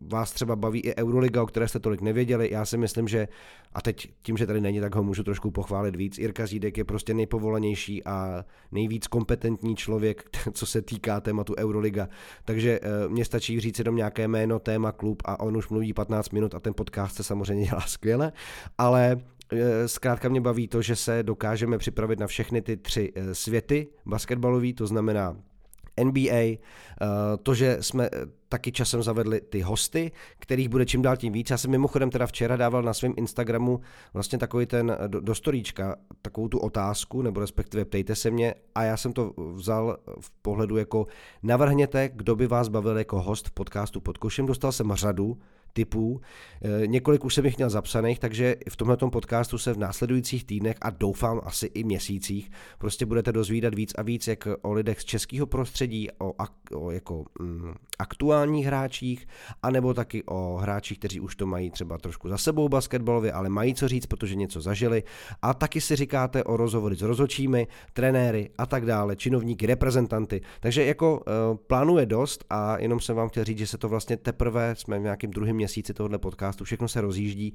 vás 0.00 0.32
třeba 0.32 0.56
baví 0.56 0.80
i 0.80 0.96
Euroliga, 0.96 1.42
o 1.42 1.46
které 1.46 1.68
jste 1.68 1.78
tolik 1.78 2.00
nevěděli. 2.00 2.48
Já 2.52 2.64
si 2.64 2.76
myslím, 2.76 3.08
že 3.08 3.28
a 3.74 3.82
teď 3.82 4.12
tím, 4.22 4.36
že 4.36 4.46
tady 4.46 4.60
není, 4.60 4.80
tak 4.80 4.94
ho 4.94 5.02
můžu 5.02 5.22
trošku 5.22 5.50
pochválit 5.50 5.96
víc. 5.96 6.18
Jirka 6.18 6.46
Zídek 6.46 6.78
je 6.78 6.84
prostě 6.84 7.14
nejpovolanější 7.14 8.04
a 8.04 8.44
nejvíc 8.72 9.06
kompetentní 9.06 9.76
člověk, 9.76 10.24
co 10.52 10.66
se 10.66 10.82
týká 10.82 11.20
tématu 11.20 11.54
Euroliga. 11.58 12.08
Takže 12.44 12.80
mě 13.08 13.24
stačí 13.24 13.60
říct 13.60 13.78
jenom 13.78 13.96
nějaké 13.96 14.28
jméno, 14.28 14.58
téma, 14.58 14.92
klub 14.92 15.22
a 15.24 15.41
on 15.42 15.56
už 15.56 15.68
mluví 15.68 15.92
15 15.92 16.30
minut 16.30 16.54
a 16.54 16.60
ten 16.60 16.74
podcast 16.74 17.16
se 17.16 17.22
samozřejmě 17.24 17.66
dělá 17.66 17.80
skvěle, 17.80 18.32
ale 18.78 19.20
e, 19.52 19.88
Zkrátka 19.88 20.28
mě 20.28 20.40
baví 20.40 20.68
to, 20.68 20.82
že 20.82 20.96
se 20.96 21.22
dokážeme 21.22 21.78
připravit 21.78 22.18
na 22.18 22.26
všechny 22.26 22.62
ty 22.62 22.76
tři 22.76 23.12
e, 23.14 23.34
světy 23.34 23.88
basketbalový, 24.06 24.72
to 24.72 24.86
znamená 24.86 25.36
NBA, 25.96 26.30
eh, 26.32 26.58
to, 27.42 27.54
že 27.54 27.76
jsme 27.80 28.08
eh, 28.12 28.18
taky 28.48 28.72
časem 28.72 29.02
zavedli 29.02 29.40
ty 29.40 29.60
hosty, 29.60 30.12
kterých 30.38 30.68
bude 30.68 30.86
čím 30.86 31.02
dál 31.02 31.16
tím 31.16 31.32
víc. 31.32 31.50
Já 31.50 31.56
jsem 31.56 31.70
mimochodem 31.70 32.10
teda 32.10 32.26
včera 32.26 32.56
dával 32.56 32.82
na 32.82 32.94
svém 32.94 33.14
Instagramu 33.16 33.80
vlastně 34.14 34.38
takový 34.38 34.66
ten 34.66 34.96
do, 35.06 35.20
do 35.20 35.34
storíčka, 35.34 35.96
takovou 36.22 36.48
tu 36.48 36.58
otázku, 36.58 37.22
nebo 37.22 37.40
respektive 37.40 37.84
ptejte 37.84 38.14
se 38.14 38.30
mě 38.30 38.54
a 38.74 38.82
já 38.82 38.96
jsem 38.96 39.12
to 39.12 39.32
vzal 39.54 39.96
v 40.20 40.30
pohledu 40.30 40.76
jako 40.76 41.06
navrhněte, 41.42 42.10
kdo 42.14 42.36
by 42.36 42.46
vás 42.46 42.68
bavil 42.68 42.98
jako 42.98 43.22
host 43.22 43.48
v 43.48 43.52
podcastu 43.52 44.00
pod 44.00 44.18
košem. 44.18 44.46
Dostal 44.46 44.72
jsem 44.72 44.92
řadu 44.94 45.38
typů. 45.72 46.20
Eh, 46.62 46.86
několik 46.86 47.24
už 47.24 47.34
jsem 47.34 47.44
jich 47.44 47.56
měl 47.56 47.70
zapsaných, 47.70 48.18
takže 48.18 48.56
v 48.70 48.76
tomhle 48.76 48.96
podcastu 48.96 49.58
se 49.58 49.72
v 49.72 49.78
následujících 49.78 50.44
týdnech 50.44 50.76
a 50.80 50.90
doufám 50.90 51.40
asi 51.44 51.66
i 51.66 51.84
měsících 51.84 52.50
prostě 52.78 53.06
budete 53.06 53.32
dozvídat 53.32 53.74
víc 53.74 53.92
a 53.98 54.02
víc 54.02 54.26
jak 54.28 54.48
o 54.62 54.72
lidech 54.72 55.00
z 55.00 55.04
českého 55.04 55.46
prostředí, 55.46 56.08
o, 56.18 56.34
o 56.74 56.90
jako 56.90 57.24
mm, 57.40 57.74
aktuálních 57.98 58.66
hráčích, 58.66 59.28
anebo 59.62 59.94
taky 59.94 60.22
o 60.24 60.56
hráčích, 60.56 60.98
kteří 60.98 61.20
už 61.20 61.36
to 61.36 61.46
mají 61.46 61.70
třeba 61.70 61.98
trošku 61.98 62.28
za 62.28 62.38
sebou 62.38 62.68
basketbalově, 62.68 63.32
ale 63.32 63.48
mají 63.48 63.74
co 63.74 63.88
říct, 63.88 64.06
protože 64.06 64.34
něco 64.34 64.60
zažili. 64.60 65.02
A 65.42 65.54
taky 65.54 65.80
si 65.80 65.96
říkáte 65.96 66.44
o 66.44 66.56
rozhovory 66.56 66.96
s 66.96 67.02
rozočími, 67.02 67.66
trenéry 67.92 68.50
a 68.58 68.66
tak 68.66 68.86
dále, 68.86 69.16
činovníky, 69.16 69.66
reprezentanty. 69.66 70.40
Takže 70.60 70.84
jako 70.84 71.14
uh, 71.14 71.56
plánuje 71.66 72.06
dost 72.06 72.44
a 72.50 72.78
jenom 72.78 73.00
jsem 73.00 73.16
vám 73.16 73.28
chtěl 73.28 73.44
říct, 73.44 73.58
že 73.58 73.66
se 73.66 73.78
to 73.78 73.88
vlastně 73.88 74.16
teprve, 74.16 74.74
jsme 74.76 74.98
v 74.98 75.02
nějakým 75.02 75.30
druhém 75.30 75.56
měsíci 75.62 75.94
tohoto 75.94 76.18
podcastu, 76.18 76.64
všechno 76.64 76.88
se 76.88 77.00
rozjíždí, 77.00 77.54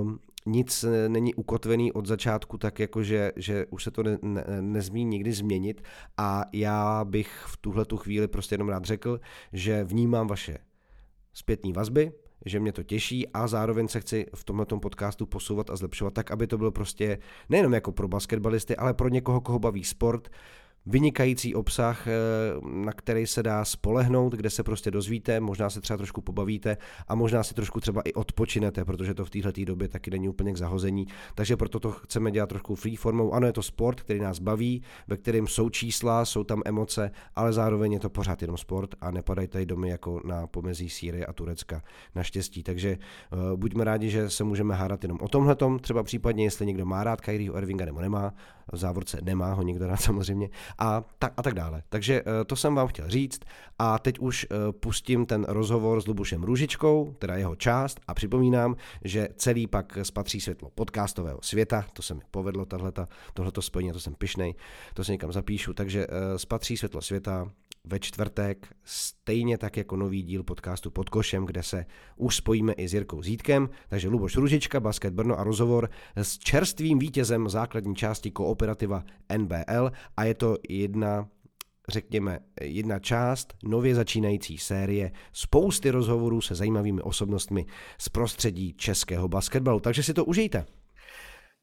um, 0.00 0.18
nic 0.46 0.84
není 1.08 1.34
ukotvený 1.34 1.92
od 1.92 2.06
začátku, 2.06 2.58
tak 2.58 2.78
jako 2.78 3.02
že, 3.02 3.32
že 3.36 3.66
už 3.70 3.84
se 3.84 3.90
to 3.90 4.02
ne, 4.02 4.18
ne, 4.22 4.44
nezmí 4.60 5.04
nikdy 5.04 5.32
změnit. 5.32 5.82
A 6.16 6.44
já 6.52 7.04
bych 7.04 7.44
v 7.46 7.56
tuhle 7.56 7.84
tu 7.84 7.96
chvíli 7.96 8.28
prostě 8.28 8.54
jenom 8.54 8.68
rád 8.68 8.84
řekl, 8.84 9.20
že 9.52 9.84
vnímám 9.84 10.26
vaše 10.26 10.58
zpětné 11.32 11.72
vazby, 11.72 12.12
že 12.46 12.60
mě 12.60 12.72
to 12.72 12.82
těší 12.82 13.28
a 13.28 13.46
zároveň 13.46 13.88
se 13.88 14.00
chci 14.00 14.26
v 14.34 14.44
tomto 14.44 14.78
podcastu 14.78 15.26
posouvat 15.26 15.70
a 15.70 15.76
zlepšovat 15.76 16.14
tak, 16.14 16.30
aby 16.30 16.46
to 16.46 16.58
bylo 16.58 16.70
prostě 16.70 17.18
nejenom 17.48 17.72
jako 17.72 17.92
pro 17.92 18.08
basketbalisty, 18.08 18.76
ale 18.76 18.94
pro 18.94 19.08
někoho, 19.08 19.40
koho 19.40 19.58
baví 19.58 19.84
sport, 19.84 20.28
vynikající 20.86 21.54
obsah, 21.54 22.06
eh, 22.06 22.12
na 22.62 22.92
který 22.92 23.26
se 23.26 23.42
dá 23.42 23.64
spolehnout, 23.64 24.32
kde 24.32 24.50
se 24.50 24.62
prostě 24.62 24.90
dozvíte, 24.90 25.40
možná 25.40 25.70
se 25.70 25.80
třeba 25.80 25.96
trošku 25.96 26.20
pobavíte 26.20 26.76
a 27.08 27.14
možná 27.14 27.42
si 27.42 27.54
trošku 27.54 27.80
třeba 27.80 28.02
i 28.02 28.12
odpočinete, 28.12 28.84
protože 28.84 29.14
to 29.14 29.24
v 29.24 29.30
této 29.30 29.64
době 29.64 29.88
taky 29.88 30.10
není 30.10 30.28
úplně 30.28 30.52
k 30.52 30.56
zahození. 30.56 31.06
Takže 31.34 31.56
proto 31.56 31.80
to 31.80 31.92
chceme 31.92 32.30
dělat 32.30 32.48
trošku 32.48 32.74
free 32.74 32.96
formou. 32.96 33.32
Ano, 33.32 33.46
je 33.46 33.52
to 33.52 33.62
sport, 33.62 34.00
který 34.00 34.20
nás 34.20 34.38
baví, 34.38 34.82
ve 35.08 35.16
kterém 35.16 35.46
jsou 35.46 35.70
čísla, 35.70 36.24
jsou 36.24 36.44
tam 36.44 36.62
emoce, 36.64 37.10
ale 37.36 37.52
zároveň 37.52 37.92
je 37.92 38.00
to 38.00 38.10
pořád 38.10 38.42
jenom 38.42 38.56
sport 38.56 38.94
a 39.00 39.10
nepadají 39.10 39.48
tady 39.48 39.66
domy 39.66 39.88
jako 39.88 40.20
na 40.24 40.46
pomezí 40.46 40.88
Sýrie 40.88 41.26
a 41.26 41.32
Turecka. 41.32 41.82
Naštěstí. 42.14 42.62
Takže 42.62 42.98
uh, 43.32 43.58
buďme 43.58 43.84
rádi, 43.84 44.10
že 44.10 44.30
se 44.30 44.44
můžeme 44.44 44.74
hádat 44.74 45.02
jenom 45.02 45.18
o 45.20 45.28
tomhletom, 45.28 45.78
třeba 45.78 46.02
případně, 46.02 46.44
jestli 46.44 46.66
někdo 46.66 46.86
má 46.86 47.04
rád 47.04 47.20
Kyrieho 47.20 47.58
Irvinga 47.58 47.84
nebo 47.84 48.00
nemá, 48.00 48.34
v 48.72 48.76
závorce 48.76 49.18
nemá 49.22 49.52
ho 49.52 49.62
nikdo 49.62 49.86
rád 49.86 49.96
samozřejmě 50.00 50.48
a 50.78 51.04
tak, 51.18 51.32
a 51.36 51.42
tak 51.42 51.54
dále. 51.54 51.82
Takže 51.88 52.22
eh, 52.26 52.44
to 52.44 52.56
jsem 52.56 52.74
vám 52.74 52.88
chtěl 52.88 53.08
říct 53.08 53.40
a 53.78 53.98
teď 53.98 54.18
už 54.18 54.46
eh, 54.50 54.72
pustím 54.72 55.26
ten 55.26 55.44
rozhovor 55.48 56.00
s 56.00 56.06
Lubušem 56.06 56.42
Růžičkou, 56.42 57.16
teda 57.18 57.36
jeho 57.36 57.56
část 57.56 58.00
a 58.08 58.14
připomínám, 58.14 58.76
že 59.04 59.28
celý 59.36 59.66
pak 59.66 59.98
spatří 60.02 60.40
světlo 60.40 60.70
podcastového 60.74 61.38
světa, 61.42 61.84
to 61.92 62.02
se 62.02 62.14
mi 62.14 62.20
povedlo, 62.30 62.66
tohleto 63.34 63.62
spojení, 63.62 63.92
to 63.92 64.00
jsem 64.00 64.14
pišnej, 64.14 64.54
to 64.94 65.04
si 65.04 65.12
někam 65.12 65.32
zapíšu, 65.32 65.74
takže 65.74 66.06
eh, 66.06 66.38
spatří 66.38 66.76
světlo 66.76 67.02
světa 67.02 67.50
ve 67.84 67.98
čtvrtek, 67.98 68.74
stejně 68.84 69.58
tak 69.58 69.76
jako 69.76 69.96
nový 69.96 70.22
díl 70.22 70.42
podcastu 70.42 70.90
Pod 70.90 71.08
košem, 71.08 71.46
kde 71.46 71.62
se 71.62 71.86
už 72.16 72.36
spojíme 72.36 72.72
i 72.72 72.88
s 72.88 72.94
Jirkou 72.94 73.22
Zítkem, 73.22 73.70
takže 73.88 74.08
Luboš 74.08 74.36
Ružička, 74.36 74.80
Basket 74.80 75.14
Brno 75.14 75.38
a 75.38 75.44
rozhovor 75.44 75.90
s 76.16 76.38
čerstvým 76.38 76.98
vítězem 76.98 77.48
základní 77.48 77.96
části 77.96 78.30
kooperativa 78.30 79.04
NBL 79.38 79.92
a 80.16 80.24
je 80.24 80.34
to 80.34 80.56
jedna 80.68 81.28
řekněme, 81.88 82.38
jedna 82.60 82.98
část 82.98 83.54
nově 83.64 83.94
začínající 83.94 84.58
série 84.58 85.12
spousty 85.32 85.90
rozhovorů 85.90 86.40
se 86.40 86.54
zajímavými 86.54 87.02
osobnostmi 87.02 87.66
z 87.98 88.08
prostředí 88.08 88.74
českého 88.74 89.28
basketbalu. 89.28 89.80
Takže 89.80 90.02
si 90.02 90.14
to 90.14 90.24
užijte. 90.24 90.66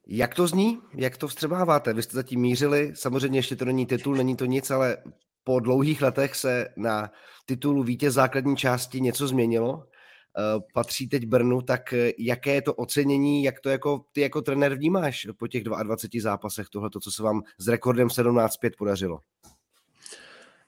Jak 0.08 0.36
to 0.36 0.48
zní? 0.48 0.78
Jak 0.96 1.18
to 1.18 1.28
vstřebáváte? 1.28 1.94
Vy 1.94 2.04
jste 2.04 2.16
zatím 2.16 2.42
mířili, 2.42 2.92
samozřejmě 2.96 3.40
ještě 3.40 3.56
to 3.56 3.66
není 3.66 3.86
titul, 3.86 4.16
není 4.16 4.36
to 4.36 4.46
nic, 4.46 4.72
ale 4.72 4.98
po 5.44 5.60
dlouhých 5.60 6.02
letech 6.02 6.36
se 6.36 6.68
na 6.78 7.12
titulu 7.46 7.84
vítěz 7.84 8.14
základní 8.14 8.58
části 8.58 9.02
něco 9.02 9.28
změnilo. 9.28 9.84
Eh, 10.38 10.60
patří 10.74 11.08
teď 11.08 11.26
Brnu, 11.26 11.62
tak 11.62 11.94
eh, 11.94 12.12
jaké 12.18 12.54
je 12.54 12.62
to 12.62 12.74
ocenění, 12.74 13.44
jak 13.44 13.60
to 13.60 13.70
jako 13.70 14.06
ty 14.12 14.22
jako 14.22 14.42
trenér 14.42 14.76
vnímáš 14.76 15.28
po 15.38 15.48
těch 15.48 15.64
22 15.64 16.22
zápasech, 16.22 16.70
tohle, 16.70 16.90
co 17.02 17.12
se 17.12 17.24
vám 17.24 17.42
s 17.58 17.68
rekordem 17.68 18.08
17-5 18.08 18.72
podařilo? 18.78 19.20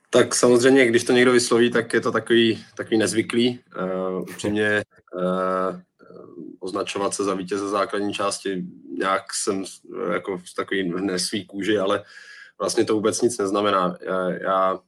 Tak 0.10 0.36
samozřejmě, 0.36 0.86
když 0.86 1.04
to 1.04 1.14
někdo 1.14 1.32
vysloví, 1.32 1.72
tak 1.72 1.94
je 1.94 2.02
to 2.02 2.12
takový, 2.12 2.66
takový 2.76 2.98
nezvyklý. 2.98 3.60
Uh, 3.82 4.22
upřímně 4.22 4.84
uh, 5.16 5.80
označovat 6.60 7.14
se 7.14 7.24
za 7.24 7.34
vítěze 7.34 7.70
základní 7.70 8.14
části, 8.14 8.64
nějak 8.98 9.34
jsem 9.34 9.64
jako 10.14 10.38
v 10.38 10.54
takový 10.56 10.90
nesvý 10.90 11.46
kůži, 11.46 11.78
ale 11.78 12.04
vlastně 12.62 12.86
to 12.86 12.94
vůbec 12.94 13.22
nic 13.22 13.38
neznamená. 13.38 13.98
Já, 14.42 14.80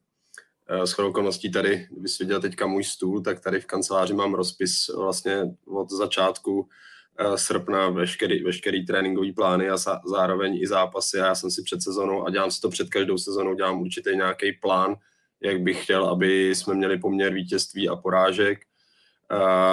eh, 0.68 0.88
s 0.88 1.00
okolností 1.00 1.52
tady, 1.52 1.88
kdybys 1.92 2.20
viděl 2.20 2.42
teďka 2.42 2.68
můj 2.68 2.84
stůl, 2.84 3.22
tak 3.22 3.40
tady 3.40 3.60
v 3.60 3.66
kanceláři 3.66 4.14
mám 4.14 4.34
rozpis 4.34 4.90
vlastně 4.98 5.44
od 5.68 5.92
začátku 5.92 6.70
eh, 7.18 7.38
srpna 7.38 7.90
veškerý, 7.90 8.44
veškerý 8.44 8.86
tréninkový 8.86 9.34
plány 9.34 9.70
a 9.70 9.78
zároveň 10.06 10.56
i 10.62 10.68
zápasy. 10.68 11.20
A 11.20 11.26
já 11.26 11.36
jsem 11.36 11.52
si 11.52 11.64
před 11.64 11.82
sezónou 11.82 12.28
a 12.28 12.30
dělám 12.30 12.52
si 12.52 12.62
to 12.62 12.70
před 12.70 12.90
každou 12.90 13.18
sezónou, 13.18 13.54
dělám 13.54 13.82
určitý 13.82 14.16
nějaký 14.16 14.52
plán, 14.52 14.96
jak 15.42 15.62
bych 15.62 15.84
chtěl, 15.84 16.06
aby 16.06 16.56
jsme 16.56 16.74
měli 16.74 17.00
poměr 17.00 17.34
vítězství 17.34 17.90
a 17.90 17.96
porážek 17.96 18.60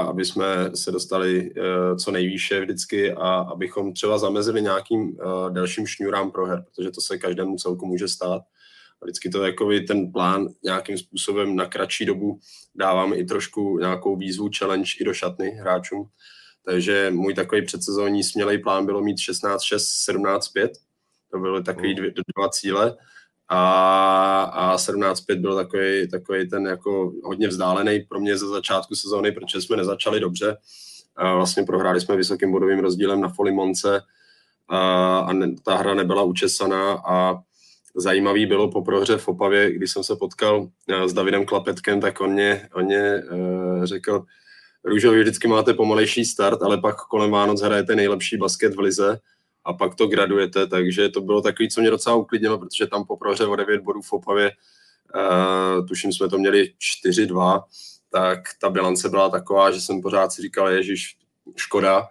aby 0.09 0.25
jsme 0.25 0.71
se 0.75 0.93
dostali 0.93 1.51
e, 1.57 1.97
co 1.97 2.11
nejvýše 2.11 2.61
vždycky 2.61 3.13
a 3.13 3.29
abychom 3.29 3.93
třeba 3.93 4.19
zamezili 4.19 4.63
nějakým 4.63 5.09
e, 5.09 5.51
dalším 5.51 5.87
šňůrám 5.87 6.31
pro 6.31 6.47
her, 6.47 6.65
protože 6.65 6.91
to 6.91 7.01
se 7.01 7.19
každému 7.19 7.57
celku 7.57 7.87
může 7.87 8.09
stát. 8.09 8.43
A 9.03 9.05
vždycky 9.05 9.31
to 9.31 9.45
jako 9.45 9.71
ten 9.87 10.13
plán 10.13 10.49
nějakým 10.65 10.99
způsobem 10.99 11.57
na 11.57 11.67
kratší 11.67 12.05
dobu 12.05 12.41
dáváme 12.75 13.17
i 13.17 13.25
trošku 13.25 13.79
nějakou 13.79 14.17
výzvu, 14.17 14.51
challenge 14.59 14.91
i 15.01 15.05
do 15.05 15.15
šatny 15.15 15.51
hráčům. 15.51 16.09
Takže 16.65 17.11
můj 17.11 17.35
takový 17.35 17.65
předsezónní 17.65 18.25
smělej 18.25 18.59
plán 18.59 18.87
bylo 18.87 19.01
mít 19.01 19.17
16-6, 19.17 19.57
17-5. 20.11 20.69
To 21.31 21.39
byly 21.39 21.63
takový 21.63 21.95
dvě, 21.95 22.11
dva 22.11 22.49
cíle 22.49 22.97
a, 23.53 24.43
a 24.43 24.77
17-5 24.77 25.41
byl 25.41 25.57
takový, 25.57 26.09
takový 26.09 26.49
ten 26.49 26.67
jako 26.67 27.13
hodně 27.25 27.49
vzdálený 27.49 28.01
pro 28.09 28.21
mě 28.21 28.37
ze 28.37 28.49
začátku 28.49 28.95
sezóny, 28.95 29.33
protože 29.33 29.61
jsme 29.61 29.77
nezačali 29.77 30.21
dobře. 30.21 30.57
A 31.17 31.35
vlastně 31.35 31.63
prohráli 31.63 32.01
jsme 32.01 32.17
vysokým 32.17 32.53
bodovým 32.53 32.79
rozdílem 32.79 33.21
na 33.21 33.29
Folimonce 33.29 34.01
a, 34.69 35.19
a 35.19 35.33
ne, 35.33 35.55
ta 35.63 35.77
hra 35.77 35.95
nebyla 35.95 36.23
učesaná 36.23 36.93
a 36.93 37.39
zajímavý 37.97 38.47
bylo 38.47 38.71
po 38.71 38.83
prohře 38.83 39.17
v 39.17 39.29
Opavě, 39.29 39.73
když 39.73 39.91
jsem 39.91 40.05
se 40.05 40.17
potkal 40.17 40.69
s 41.07 41.13
Davidem 41.13 41.47
Klapetkem, 41.47 42.01
tak 42.01 42.21
on 42.21 42.33
mě, 42.33 42.69
on 42.75 42.85
mě 42.85 43.23
uh, 43.33 43.85
řekl, 43.85 44.25
Růžovi 44.85 45.21
vždycky 45.21 45.49
máte 45.49 45.75
pomalejší 45.75 46.25
start, 46.25 46.63
ale 46.63 46.81
pak 46.81 46.97
kolem 46.97 47.31
Vánoc 47.31 47.63
hrajete 47.63 47.97
nejlepší 47.97 48.37
basket 48.37 48.75
v 48.75 48.79
lize 48.79 49.19
a 49.65 49.73
pak 49.73 49.95
to 49.95 50.07
gradujete, 50.07 50.67
takže 50.67 51.09
to 51.09 51.21
bylo 51.21 51.43
takový, 51.43 51.69
co 51.69 51.81
mě 51.81 51.91
docela 51.91 52.17
uklidnilo, 52.17 52.59
protože 52.59 52.87
tam 52.87 53.05
po 53.05 53.17
prohře 53.17 53.47
o 53.47 53.57
9 53.57 53.81
bodů 53.81 54.03
v 54.03 54.13
Opavě, 54.13 54.51
uh, 55.15 55.87
tuším 55.87 56.13
jsme 56.13 56.29
to 56.29 56.39
měli 56.39 56.73
4-2, 57.07 57.63
tak 58.11 58.39
ta 58.61 58.71
bilance 58.71 59.09
byla 59.09 59.29
taková, 59.29 59.71
že 59.71 59.81
jsem 59.81 60.03
pořád 60.03 60.33
si 60.33 60.43
říkal, 60.43 60.69
ježiš, 60.69 61.17
škoda, 61.57 62.09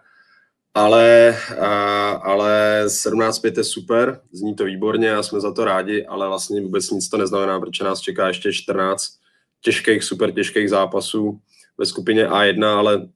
ale, 0.73 1.37
uh, 1.57 2.29
ale 2.29 2.83
17-5 2.85 3.57
je 3.57 3.63
super, 3.63 4.21
zní 4.31 4.55
to 4.55 4.63
výborně 4.63 5.15
a 5.15 5.23
jsme 5.23 5.39
za 5.39 5.53
to 5.53 5.65
rádi, 5.65 6.05
ale 6.05 6.27
vlastně 6.27 6.61
vůbec 6.61 6.89
nic 6.89 7.09
to 7.09 7.17
neznamená, 7.17 7.59
protože 7.59 7.83
nás 7.83 7.99
čeká 7.99 8.27
ještě 8.27 8.53
14 8.53 9.19
těžkých, 9.61 10.03
super 10.03 10.31
těžkých 10.31 10.69
zápasů 10.69 11.39
ve 11.77 11.85
skupině 11.85 12.27
A1, 12.27 12.65
ale 12.65 13.07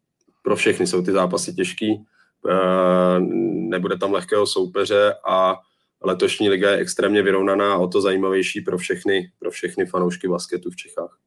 pro 0.42 0.56
všechny 0.56 0.88
jsou 0.88 1.02
ty 1.02 1.12
zápasy 1.12 1.54
těžký 1.54 2.06
nebude 3.70 3.98
tam 3.98 4.14
lehkého 4.14 4.48
soupeře 4.48 5.16
a 5.28 5.56
letošní 6.04 6.50
liga 6.50 6.72
je 6.72 6.78
extrémně 6.78 7.22
vyrovnaná 7.22 7.74
a 7.74 7.78
o 7.78 7.88
to 7.88 8.02
zajímavější 8.02 8.62
pro 8.62 8.78
všechny, 8.78 9.32
pro 9.40 9.52
všechny 9.52 9.86
fanoušky 9.86 10.28
basketu 10.28 10.72
v 10.72 10.76
Čechách. 10.76 11.18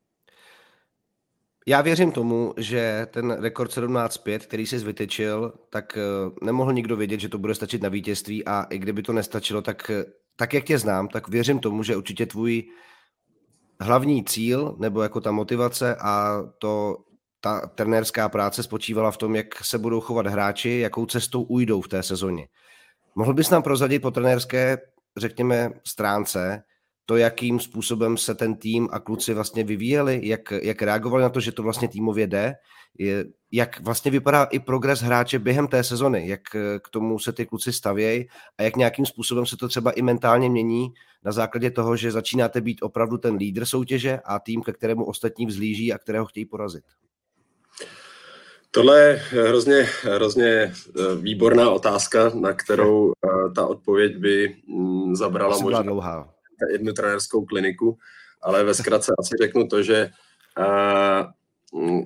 Já 1.69 1.83
věřím 1.83 2.13
tomu, 2.13 2.55
že 2.57 3.07
ten 3.11 3.31
rekord 3.31 3.71
17-5, 3.71 4.39
který 4.39 4.67
si 4.67 4.79
vytyčil, 4.79 5.53
tak 5.71 5.99
eh, 5.99 6.01
nemohl 6.45 6.73
nikdo 6.73 6.97
vědět, 6.97 7.21
že 7.21 7.29
to 7.29 7.39
bude 7.39 7.55
stačit 7.55 7.83
na 7.83 7.89
vítězství 7.89 8.45
a 8.45 8.63
i 8.63 8.79
kdyby 8.79 9.03
to 9.03 9.13
nestačilo, 9.13 9.63
tak, 9.63 9.91
tak 10.37 10.55
jak 10.55 10.65
tě 10.65 10.79
znám, 10.79 11.09
tak 11.09 11.29
věřím 11.29 11.59
tomu, 11.59 11.83
že 11.83 11.97
určitě 11.97 12.27
tvůj 12.27 12.65
hlavní 13.81 14.25
cíl 14.25 14.77
nebo 14.79 15.03
jako 15.03 15.21
ta 15.21 15.31
motivace 15.33 15.97
a 15.97 16.43
to 16.59 16.97
ta 17.41 17.67
trenérská 17.67 18.29
práce 18.29 18.63
spočívala 18.63 19.11
v 19.11 19.17
tom, 19.17 19.37
jak 19.37 19.65
se 19.65 19.79
budou 19.79 20.01
chovat 20.01 20.27
hráči, 20.27 20.79
jakou 20.79 21.07
cestou 21.07 21.43
ujdou 21.43 21.81
v 21.81 21.89
té 21.89 22.03
sezóně. 22.03 22.49
Mohl 23.15 23.35
bys 23.35 23.51
nám 23.51 23.63
prozadit 23.63 24.03
po 24.03 24.11
trenérské, 24.11 24.79
řekněme, 25.17 25.71
stránce, 25.87 26.63
to, 27.07 27.17
jakým 27.17 27.61
způsobem 27.61 28.17
se 28.17 28.35
ten 28.35 28.55
tým 28.55 28.89
a 28.93 29.01
kluci 29.01 29.35
vlastně 29.35 29.65
vyvíjeli, 29.65 30.21
jak, 30.23 30.53
jak 30.63 30.83
reagovali 30.83 31.23
na 31.23 31.29
to, 31.29 31.41
že 31.41 31.53
to 31.53 31.63
vlastně 31.63 31.89
týmově 31.89 32.27
jde, 32.27 32.55
jak 33.53 33.81
vlastně 33.81 34.11
vypadá 34.11 34.45
i 34.45 34.59
progres 34.59 35.01
hráče 35.01 35.39
během 35.39 35.69
té 35.69 35.85
sezony, 35.85 36.29
jak 36.29 36.41
k 36.83 36.89
tomu 36.91 37.19
se 37.19 37.33
ty 37.33 37.47
kluci 37.47 37.73
stavějí 37.73 38.27
a 38.59 38.63
jak 38.63 38.77
nějakým 38.77 39.07
způsobem 39.07 39.47
se 39.47 39.57
to 39.57 39.69
třeba 39.69 39.91
i 39.91 40.03
mentálně 40.03 40.51
mění 40.51 40.89
na 41.25 41.33
základě 41.33 41.71
toho, 41.71 41.97
že 41.97 42.13
začínáte 42.13 42.61
být 42.61 42.83
opravdu 42.83 43.19
ten 43.19 43.35
lídr 43.35 43.65
soutěže 43.65 44.21
a 44.25 44.39
tým, 44.39 44.63
ke 44.63 44.73
kterému 44.73 45.05
ostatní 45.05 45.47
vzlíží 45.47 45.93
a 45.93 45.99
kterého 45.99 46.27
chtějí 46.27 46.47
porazit. 46.47 46.85
Tohle 48.77 49.01
je 49.01 49.23
hrozně, 49.31 49.89
hrozně 50.03 50.47
eh, 50.47 50.73
výborná 51.17 51.71
otázka, 51.71 52.31
na 52.35 52.53
kterou 52.53 53.13
eh, 53.13 53.51
ta 53.55 53.67
odpověď 53.67 54.17
by 54.17 54.57
mm, 54.67 55.17
zabrala 55.17 55.59
možná 55.59 55.83
dlouhá. 55.83 56.29
jednu 56.73 56.93
trenérskou 56.93 57.45
kliniku, 57.45 57.99
ale 58.43 58.65
ve 58.65 58.75
zkratce 58.75 59.13
asi 59.19 59.35
řeknu 59.43 59.69
to, 59.69 59.83
že 59.83 60.11
uh, 60.59 61.27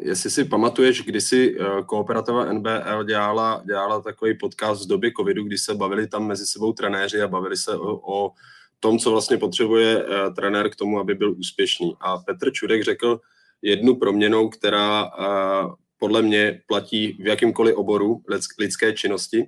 jestli 0.00 0.30
si 0.30 0.44
pamatuješ, 0.44 1.02
kdy 1.02 1.20
si 1.20 1.56
kooperativa 1.86 2.52
NBL 2.52 3.04
dělala, 3.04 3.62
dělala 3.66 4.02
takový 4.02 4.38
podcast 4.38 4.82
z 4.82 4.86
doby 4.86 5.12
covidu, 5.16 5.44
kdy 5.44 5.58
se 5.58 5.74
bavili 5.74 6.06
tam 6.06 6.26
mezi 6.26 6.46
sebou 6.46 6.72
trenéři 6.72 7.22
a 7.22 7.28
bavili 7.28 7.56
se 7.56 7.76
o, 7.76 8.00
o 8.14 8.32
tom, 8.80 8.98
co 8.98 9.10
vlastně 9.10 9.38
potřebuje 9.38 10.04
uh, 10.04 10.34
trenér 10.34 10.70
k 10.70 10.76
tomu, 10.76 11.00
aby 11.00 11.14
byl 11.14 11.34
úspěšný. 11.38 11.96
A 12.00 12.18
Petr 12.18 12.52
Čurek 12.52 12.82
řekl 12.82 13.20
jednu 13.62 13.96
proměnou, 13.96 14.48
která 14.48 15.04
uh, 15.04 15.74
podle 16.00 16.22
mě 16.22 16.62
platí 16.66 17.12
v 17.12 17.26
jakýmkoliv 17.26 17.76
oboru 17.76 18.22
lidské 18.58 18.92
činnosti 18.92 19.46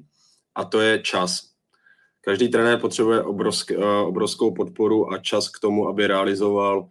a 0.55 0.65
to 0.65 0.81
je 0.81 1.03
čas. 1.03 1.53
Každý 2.21 2.49
trenér 2.49 2.81
potřebuje 2.81 3.23
obrovsk, 3.23 3.71
eh, 3.71 3.77
obrovskou 3.85 4.55
podporu 4.55 5.13
a 5.13 5.19
čas 5.19 5.49
k 5.49 5.59
tomu, 5.59 5.89
aby 5.89 6.07
realizoval 6.07 6.89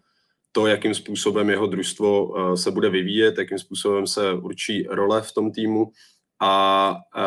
to, 0.52 0.68
jakým 0.68 0.94
způsobem 0.94 1.50
jeho 1.50 1.68
družstvo 1.68 2.34
eh, 2.38 2.58
se 2.58 2.72
bude 2.72 2.90
vyvíjet, 2.90 3.38
jakým 3.38 3.60
způsobem 3.60 4.08
se 4.08 4.34
určí 4.34 4.88
role 4.90 5.22
v 5.22 5.32
tom 5.32 5.52
týmu 5.52 5.92
a, 6.40 6.96
a 7.14 7.26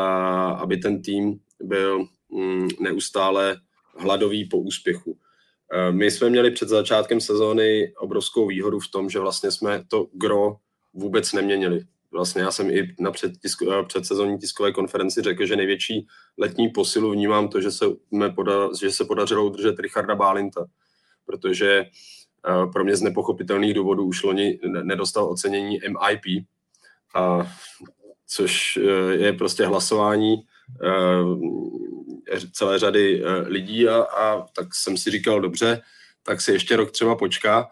aby 0.51 0.77
ten 0.77 1.03
tým 1.03 1.41
byl 1.63 2.07
mm, 2.31 2.69
neustále 2.81 3.57
hladový 3.97 4.45
po 4.45 4.59
úspěchu. 4.59 5.19
Eh, 5.73 5.93
my 5.93 6.11
jsme 6.11 6.31
měli 6.31 6.51
před 6.51 6.69
začátkem 6.69 7.21
sezóny 7.21 7.93
obrovskou 7.99 8.47
výhodu 8.47 8.81
v 8.81 8.91
tom, 8.91 9.11
že 9.11 9.19
vlastně 9.19 9.51
jsme 9.51 9.85
to 9.89 10.07
gro 10.13 10.57
vůbec 10.93 11.33
neměnili 11.33 11.85
vlastně 12.15 12.43
já 12.43 12.51
jsem 12.51 12.71
i 12.71 12.95
na 13.01 13.11
eh, 13.11 13.83
předsezonní 13.87 14.39
tiskové 14.39 14.73
konferenci 14.73 15.23
řekl, 15.23 15.47
že 15.47 15.57
největší 15.57 16.07
letní 16.39 16.69
posilu 16.69 17.11
vnímám 17.11 17.49
to, 17.49 17.61
že 17.61 17.71
se, 17.71 17.85
poda, 18.35 18.69
že 18.81 18.91
se 18.91 19.05
podařilo 19.05 19.47
udržet 19.47 19.79
Richarda 19.79 20.15
Bálinta, 20.15 20.65
protože 21.27 21.71
eh, 21.81 22.67
pro 22.73 22.85
mě 22.85 22.97
z 22.97 23.03
nepochopitelných 23.03 23.75
důvodů 23.75 24.05
už 24.05 24.23
loni 24.23 24.59
nedostal 24.83 25.31
ocenění 25.31 25.79
MIP, 25.89 26.47
a, 27.15 27.53
což 28.27 28.77
eh, 28.77 29.15
je 29.15 29.33
prostě 29.33 29.67
hlasování 29.67 30.37
celé 32.53 32.79
řady 32.79 33.23
lidí 33.47 33.89
a, 33.89 34.03
a 34.03 34.47
tak 34.57 34.75
jsem 34.75 34.97
si 34.97 35.11
říkal, 35.11 35.41
dobře, 35.41 35.83
tak 36.23 36.41
si 36.41 36.53
ještě 36.53 36.77
rok 36.77 36.91
třeba 36.91 37.17
počká, 37.17 37.71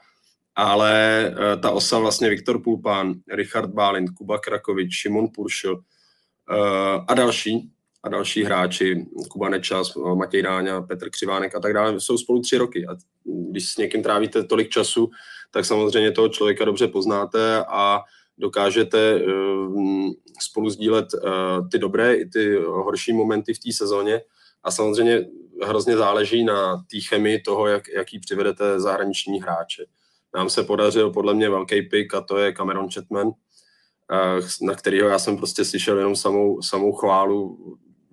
ale 0.57 1.31
uh, 1.31 1.61
ta 1.61 1.71
osa 1.71 1.99
vlastně 1.99 2.31
Viktor 2.31 2.63
Pulpán, 2.63 3.15
Richard 3.33 3.71
Bálint, 3.71 4.11
Kuba 4.11 4.39
Krakovič, 4.39 4.95
Šimon 4.95 5.29
Puršil 5.35 5.75
uh, 5.75 5.85
a 7.09 7.15
další, 7.15 7.71
a 8.03 8.09
další 8.09 8.45
hráči, 8.45 9.07
Kuba 9.31 9.49
Nečas, 9.49 9.97
Matěj 10.15 10.43
Dáňa, 10.43 10.83
Petr 10.83 11.11
Křivánek 11.11 11.55
a 11.55 11.61
tak 11.61 11.73
dále, 11.73 12.01
jsou 12.01 12.19
spolu 12.19 12.41
tři 12.41 12.59
roky. 12.59 12.87
A 12.87 12.97
když 13.25 13.69
s 13.69 13.77
někým 13.77 14.03
trávíte 14.03 14.45
tolik 14.45 14.69
času, 14.69 15.11
tak 15.51 15.65
samozřejmě 15.65 16.13
toho 16.13 16.29
člověka 16.29 16.65
dobře 16.65 16.89
poznáte 16.89 17.65
a 17.65 18.01
dokážete 18.39 19.21
uh, 19.25 20.11
spolu 20.41 20.71
sdílet 20.71 21.07
ty 21.71 21.79
dobré 21.79 22.15
i 22.15 22.29
ty 22.29 22.57
horší 22.57 23.13
momenty 23.13 23.55
v 23.55 23.59
té 23.59 23.73
sezóně. 23.73 24.21
A 24.65 24.71
samozřejmě 24.71 25.27
hrozně 25.63 25.97
záleží 25.97 26.45
na 26.45 26.77
té 26.77 27.01
chemii 27.09 27.41
toho, 27.41 27.67
jak, 27.67 27.89
jaký 27.89 28.19
přivedete 28.19 28.81
zahraniční 28.81 29.41
hráče 29.41 29.85
nám 30.35 30.51
se 30.51 30.63
podařil 30.63 31.11
podle 31.11 31.35
mě 31.35 31.51
velký 31.51 31.83
pick 31.83 32.15
a 32.15 32.21
to 32.21 32.39
je 32.39 32.53
Cameron 32.53 32.91
Chatman, 32.91 33.31
eh, 34.13 34.67
na 34.67 34.75
kterého 34.75 35.09
já 35.09 35.19
jsem 35.19 35.37
prostě 35.37 35.65
slyšel 35.65 35.99
jenom 35.99 36.17
samou, 36.17 36.63
samou 36.63 36.93
chválu 36.93 37.59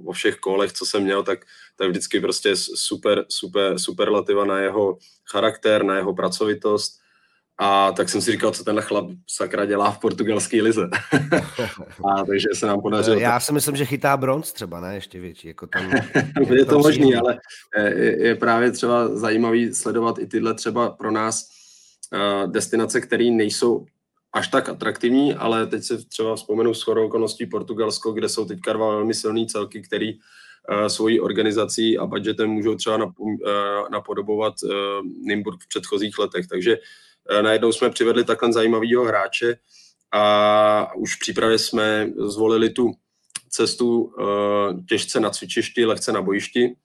o 0.05 0.12
všech 0.12 0.36
kolech, 0.36 0.73
co 0.73 0.86
jsem 0.86 1.03
měl, 1.03 1.23
tak, 1.23 1.45
tak 1.75 1.89
vždycky 1.89 2.19
prostě 2.19 2.55
super, 2.55 3.25
super, 3.29 3.79
superlativa 3.79 4.45
na 4.45 4.60
jeho 4.60 4.97
charakter, 5.32 5.84
na 5.84 5.95
jeho 5.95 6.13
pracovitost. 6.13 6.99
A 7.62 7.91
tak 7.91 8.10
jsem 8.10 8.21
si 8.21 8.32
říkal, 8.32 8.51
co 8.51 8.63
ten 8.63 8.82
chlap 8.82 9.05
sakra 9.27 9.65
dělá 9.65 9.91
v 9.91 9.99
portugalské 9.99 10.62
lize. 10.62 10.89
a 12.05 12.25
takže 12.25 12.47
se 12.53 12.67
nám 12.67 12.82
podařilo. 12.82 13.19
Já 13.19 13.39
si 13.39 13.53
myslím, 13.53 13.75
že 13.75 13.86
chytá 13.86 14.17
bronz 14.17 14.53
třeba, 14.53 14.79
ne? 14.79 14.95
Ještě 14.95 15.19
větší. 15.19 15.47
Jako 15.47 15.67
tam, 15.67 15.91
je 16.53 16.65
to 16.65 16.79
možný, 16.79 17.15
ale 17.15 17.38
eh, 17.75 17.89
je, 17.89 18.27
je 18.27 18.36
právě 18.36 18.71
třeba 18.71 19.15
zajímavý 19.15 19.73
sledovat 19.73 20.19
i 20.19 20.27
tyhle 20.27 20.53
třeba 20.53 20.89
pro 20.89 21.12
nás 21.12 21.59
destinace, 22.45 23.02
které 23.02 23.24
nejsou 23.24 23.86
až 24.34 24.48
tak 24.48 24.69
atraktivní, 24.69 25.34
ale 25.34 25.67
teď 25.67 25.84
se 25.84 26.06
třeba 26.06 26.36
vzpomenu 26.36 26.74
s 26.74 26.82
chodou 26.82 27.06
okolností 27.06 27.45
Portugalsko, 27.45 28.12
kde 28.12 28.30
jsou 28.30 28.45
teďka 28.45 28.74
dva 28.74 28.89
velmi 28.89 29.13
silné 29.13 29.45
celky, 29.45 29.82
který 29.82 30.13
uh, 30.13 30.86
svojí 30.88 31.19
organizací 31.19 31.98
a 31.98 32.06
budgetem 32.06 32.50
můžou 32.50 32.76
třeba 32.76 32.95
uh, 32.95 33.36
napodobovat 33.91 34.54
uh, 34.63 34.69
Nimburg 35.22 35.63
v 35.63 35.67
předchozích 35.67 36.19
letech. 36.19 36.48
Takže 36.48 36.78
najednou 37.41 37.72
jsme 37.72 37.89
přivedli 37.89 38.24
takhle 38.24 38.54
zajímavého 38.54 39.06
hráče 39.06 39.58
a 40.12 40.95
už 40.95 41.15
v 41.15 41.19
přípravě 41.19 41.58
jsme 41.58 42.10
zvolili 42.17 42.69
tu 42.69 42.91
cestu 43.50 44.13
těžce 44.89 45.19
na 45.19 45.30
cvičišti, 45.30 45.86
lehce 45.86 46.12
na 46.12 46.22
bojišti, 46.22 46.76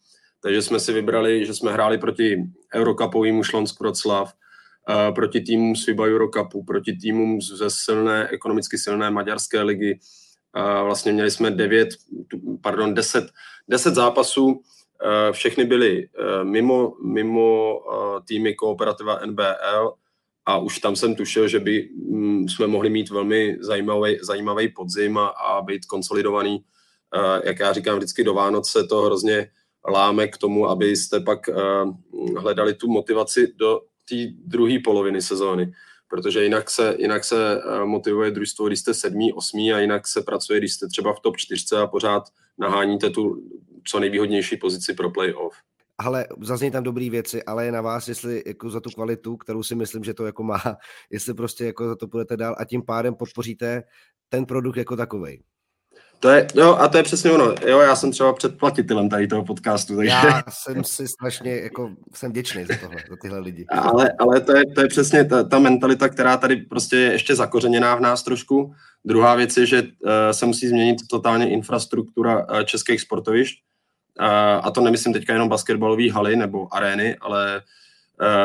takže 0.43 0.63
jsme 0.63 0.81
si 0.81 0.93
vybrali, 0.93 1.47
že 1.47 1.55
jsme 1.55 1.73
hráli 1.73 1.99
proti 1.99 2.37
Eurocupovému 2.75 3.43
Šlonsk 3.43 3.81
Wroclaw, 3.81 4.31
proti 5.14 5.40
týmům 5.40 5.77
z 5.77 5.85
FIBA 5.85 6.05
Eurocupu, 6.05 6.64
proti 6.64 6.92
týmům 6.92 7.40
ze 7.40 7.70
silné, 7.70 8.29
ekonomicky 8.29 8.79
silné 8.79 9.11
maďarské 9.11 9.62
ligy. 9.62 9.99
Vlastně 10.85 11.12
měli 11.12 11.31
jsme 11.31 11.51
devět, 11.51 11.88
pardon, 12.62 12.94
deset, 12.94 13.25
deset 13.68 13.94
zápasů, 13.94 14.62
všechny 15.33 15.64
byly 15.64 16.09
mimo, 16.42 16.94
mimo 17.05 17.81
týmy 18.29 18.55
kooperativa 18.55 19.20
NBL 19.27 19.92
a 20.47 20.59
už 20.59 20.79
tam 20.79 20.97
jsem 20.97 21.14
tušil, 21.14 21.49
že 21.49 21.61
by 21.61 21.88
mm, 22.11 22.49
jsme 22.49 22.66
mohli 22.66 22.90
mít 22.90 23.11
velmi 23.11 23.57
zajímavý, 23.61 24.18
zajímavý 24.23 24.68
podzim 24.68 25.18
a, 25.18 25.27
a 25.27 25.62
být 25.62 25.87
konsolidovaný. 25.87 26.64
Jak 27.44 27.59
já 27.59 27.73
říkám 27.73 27.97
vždycky 27.97 28.25
do 28.25 28.35
Vánoce, 28.35 28.85
to 28.85 29.03
hrozně 29.03 29.51
láme 29.88 30.29
k 30.29 30.38
tomu, 30.38 30.68
abyste 30.68 31.20
pak 31.20 31.49
hledali 32.38 32.75
tu 32.75 32.88
motivaci 32.88 33.53
do 33.57 33.81
té 34.09 34.14
druhé 34.45 34.79
poloviny 34.85 35.23
sezóny, 35.23 35.73
protože 36.09 36.45
jinak 36.45 36.71
se, 36.71 36.97
jinak 36.99 37.25
se 37.25 37.61
eh, 37.61 37.85
motivuje 37.85 38.31
družstvo, 38.31 38.67
když 38.67 38.81
jste 38.81 38.95
sedmý, 38.95 39.33
osmý 39.33 39.73
a 39.73 39.79
jinak 39.79 40.09
se 40.09 40.23
pracuje, 40.23 40.59
když 40.59 40.73
jste 40.73 40.88
třeba 40.88 41.14
v 41.14 41.21
top 41.21 41.37
čtyřce 41.37 41.79
a 41.79 41.87
pořád 41.87 42.23
naháníte 42.59 43.11
tu 43.11 43.49
co 43.85 44.01
nejvýhodnější 44.01 44.57
pozici 44.57 44.95
pro 44.95 45.11
playoff. 45.11 45.55
Ale 45.99 46.27
zazní 46.40 46.71
tam 46.71 46.83
dobré 46.83 47.11
věci, 47.11 47.43
ale 47.43 47.67
je 47.67 47.73
na 47.73 47.81
vás, 47.81 48.09
jestli 48.09 48.43
jako 48.47 48.71
za 48.71 48.81
tu 48.81 48.90
kvalitu, 48.90 49.37
kterou 49.37 49.62
si 49.62 49.75
myslím, 49.75 50.05
že 50.05 50.14
to 50.14 50.27
jako 50.27 50.43
má, 50.43 50.62
jestli 51.11 51.35
prostě 51.35 51.64
jako 51.64 51.88
za 51.88 51.97
to 51.97 52.09
půjdete 52.09 52.37
dál 52.37 52.57
a 52.59 52.64
tím 52.64 52.83
pádem 52.83 53.14
podpoříte 53.14 53.83
ten 54.29 54.47
produkt 54.47 54.77
jako 54.77 54.97
takový. 54.97 55.43
To 56.25 56.31
je, 56.31 56.47
jo, 56.55 56.77
a 56.81 56.89
to 56.89 56.97
je 56.97 57.03
přesně 57.03 57.31
ono. 57.31 57.55
Jo, 57.67 57.81
já 57.81 57.97
jsem 57.97 58.13
třeba 58.13 58.33
předplatitelem 58.33 59.09
tady 59.09 59.27
toho 59.27 59.45
podcastu. 59.45 59.97
Takže... 59.97 60.11
Já 60.11 60.43
jsem 60.49 60.85
si 60.85 61.09
strašně, 61.09 61.57
jako, 61.57 61.91
jsem 62.15 62.31
vděčný 62.31 62.65
za 62.65 62.75
tohle, 62.81 62.97
za 63.11 63.17
tyhle 63.23 63.39
lidi. 63.39 63.67
Ale, 63.69 64.13
ale 64.19 64.41
to, 64.41 64.57
je, 64.57 64.63
to 64.75 64.81
je 64.81 64.89
přesně 64.89 65.25
ta, 65.25 65.45
ta 65.45 65.59
mentalita, 65.59 66.09
která 66.09 66.37
tady 66.37 66.57
prostě 66.57 66.97
je 66.97 67.13
ještě 67.13 67.35
zakořeněná 67.35 67.95
v 67.95 68.01
nás 68.01 68.23
trošku. 68.23 68.75
Druhá 69.05 69.35
věc 69.35 69.57
je, 69.57 69.67
že 69.67 69.83
uh, 69.83 69.89
se 70.33 70.47
musí 70.47 70.69
změnit 70.69 70.97
totálně 71.11 71.51
infrastruktura 71.51 72.47
uh, 72.47 72.61
českých 72.61 73.01
sportovišť. 73.01 73.63
Uh, 74.21 74.27
a 74.63 74.71
to 74.71 74.81
nemyslím 74.81 75.13
teďka 75.13 75.33
jenom 75.33 75.49
basketbalové 75.49 76.11
haly 76.11 76.37
nebo 76.37 76.75
arény, 76.75 77.17
ale 77.21 77.63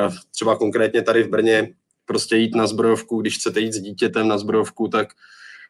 uh, 0.07 0.13
třeba 0.31 0.55
konkrétně 0.55 1.01
tady 1.01 1.23
v 1.23 1.29
Brně 1.29 1.73
prostě 2.05 2.35
jít 2.35 2.55
na 2.55 2.67
zbrojovku, 2.67 3.21
když 3.21 3.37
chcete 3.37 3.59
jít 3.59 3.73
s 3.73 3.81
dítětem 3.81 4.27
na 4.27 4.37
zbrojovku, 4.37 4.87
tak 4.87 5.07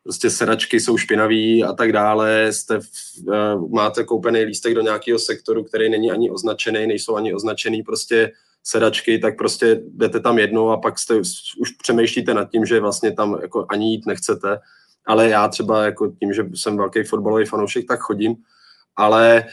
prostě 0.04 0.30
sedačky 0.30 0.80
jsou 0.80 0.98
špinaví 0.98 1.64
a 1.64 1.74
tak 1.74 1.92
dále, 1.92 2.54
jste 2.54 2.78
uh, 2.78 3.70
máte 3.70 4.04
koupený 4.04 4.44
lístek 4.44 4.74
do 4.74 4.82
nějakého 4.82 5.20
sektoru, 5.20 5.64
který 5.64 5.90
není 5.90 6.12
ani 6.12 6.32
označený, 6.32 6.88
nejsou 6.88 7.16
ani 7.16 7.34
označený 7.34 7.84
prostě 7.84 8.32
sedačky, 8.64 9.20
tak 9.20 9.38
prostě 9.38 9.82
jdete 9.94 10.20
tam 10.20 10.40
jednou 10.40 10.70
a 10.70 10.78
pak 10.78 11.00
jste, 11.00 11.16
už 11.60 11.72
přemýšlíte 11.82 12.34
nad 12.34 12.52
tím, 12.52 12.66
že 12.66 12.80
vlastně 12.80 13.12
tam 13.12 13.38
jako 13.42 13.66
ani 13.70 13.92
jít 13.92 14.06
nechcete. 14.06 14.60
Ale 15.06 15.30
já 15.30 15.48
třeba 15.48 15.86
jako 15.86 16.12
tím, 16.20 16.34
že 16.34 16.44
jsem 16.54 16.78
velký 16.78 17.04
fotbalový 17.04 17.46
fanoušek, 17.46 17.88
tak 17.88 18.00
chodím. 18.00 18.36
Ale 18.96 19.46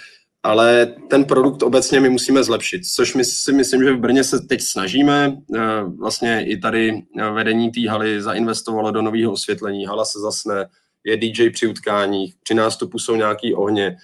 ale 0.46 0.94
ten 1.08 1.24
produkt 1.24 1.62
obecně 1.62 2.00
my 2.00 2.08
musíme 2.08 2.44
zlepšit, 2.44 2.86
což 2.94 3.14
my 3.14 3.24
si 3.24 3.52
myslím, 3.52 3.84
že 3.84 3.92
v 3.92 4.00
Brně 4.00 4.24
se 4.24 4.40
teď 4.40 4.60
snažíme. 4.60 5.36
Eh, 5.56 5.60
vlastně 5.98 6.46
i 6.46 6.56
tady 6.56 7.02
eh, 7.18 7.30
vedení 7.30 7.70
té 7.70 7.88
haly 7.88 8.22
zainvestovalo 8.22 8.90
do 8.90 9.02
nového 9.02 9.32
osvětlení, 9.32 9.86
hala 9.86 10.04
se 10.04 10.18
zasne, 10.20 10.66
je 11.04 11.16
DJ 11.16 11.50
při 11.50 11.66
utkáních, 11.66 12.34
při 12.42 12.54
nástupu 12.54 12.98
jsou 12.98 13.16
nějaký 13.16 13.54
ohně. 13.54 13.96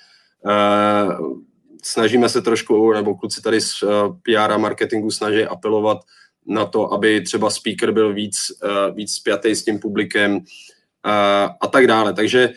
Eh, 0.46 1.08
snažíme 1.84 2.28
se 2.28 2.42
trošku, 2.42 2.92
nebo 2.92 3.14
kluci 3.14 3.42
tady 3.42 3.60
z 3.60 3.84
PR 4.22 4.52
a 4.52 4.58
marketingu 4.58 5.10
snaží 5.10 5.44
apelovat 5.44 5.98
na 6.46 6.66
to, 6.66 6.92
aby 6.92 7.20
třeba 7.20 7.50
speaker 7.50 7.92
byl 7.92 8.14
víc, 8.14 8.36
víc 8.94 9.14
spjatý 9.14 9.54
s 9.54 9.64
tím 9.64 9.78
publikem 9.78 10.40
a 11.60 11.66
tak 11.72 11.86
dále. 11.86 12.12
Takže 12.12 12.52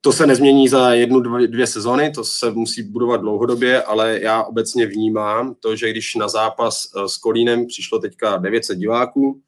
to 0.00 0.12
se 0.12 0.26
nezmění 0.26 0.68
za 0.68 0.94
jednu, 0.94 1.20
dvě 1.46 1.66
sezony, 1.66 2.10
to 2.10 2.24
se 2.24 2.50
musí 2.50 2.82
budovat 2.82 3.20
dlouhodobě, 3.20 3.82
ale 3.82 4.20
já 4.22 4.42
obecně 4.42 4.86
vnímám 4.86 5.54
to, 5.60 5.76
že 5.76 5.90
když 5.90 6.14
na 6.14 6.28
zápas 6.28 6.82
eh, 6.84 7.08
s 7.08 7.16
Kolínem 7.16 7.66
přišlo 7.66 7.98
teďka 7.98 8.36
900 8.36 8.78
diváků, 8.78 9.40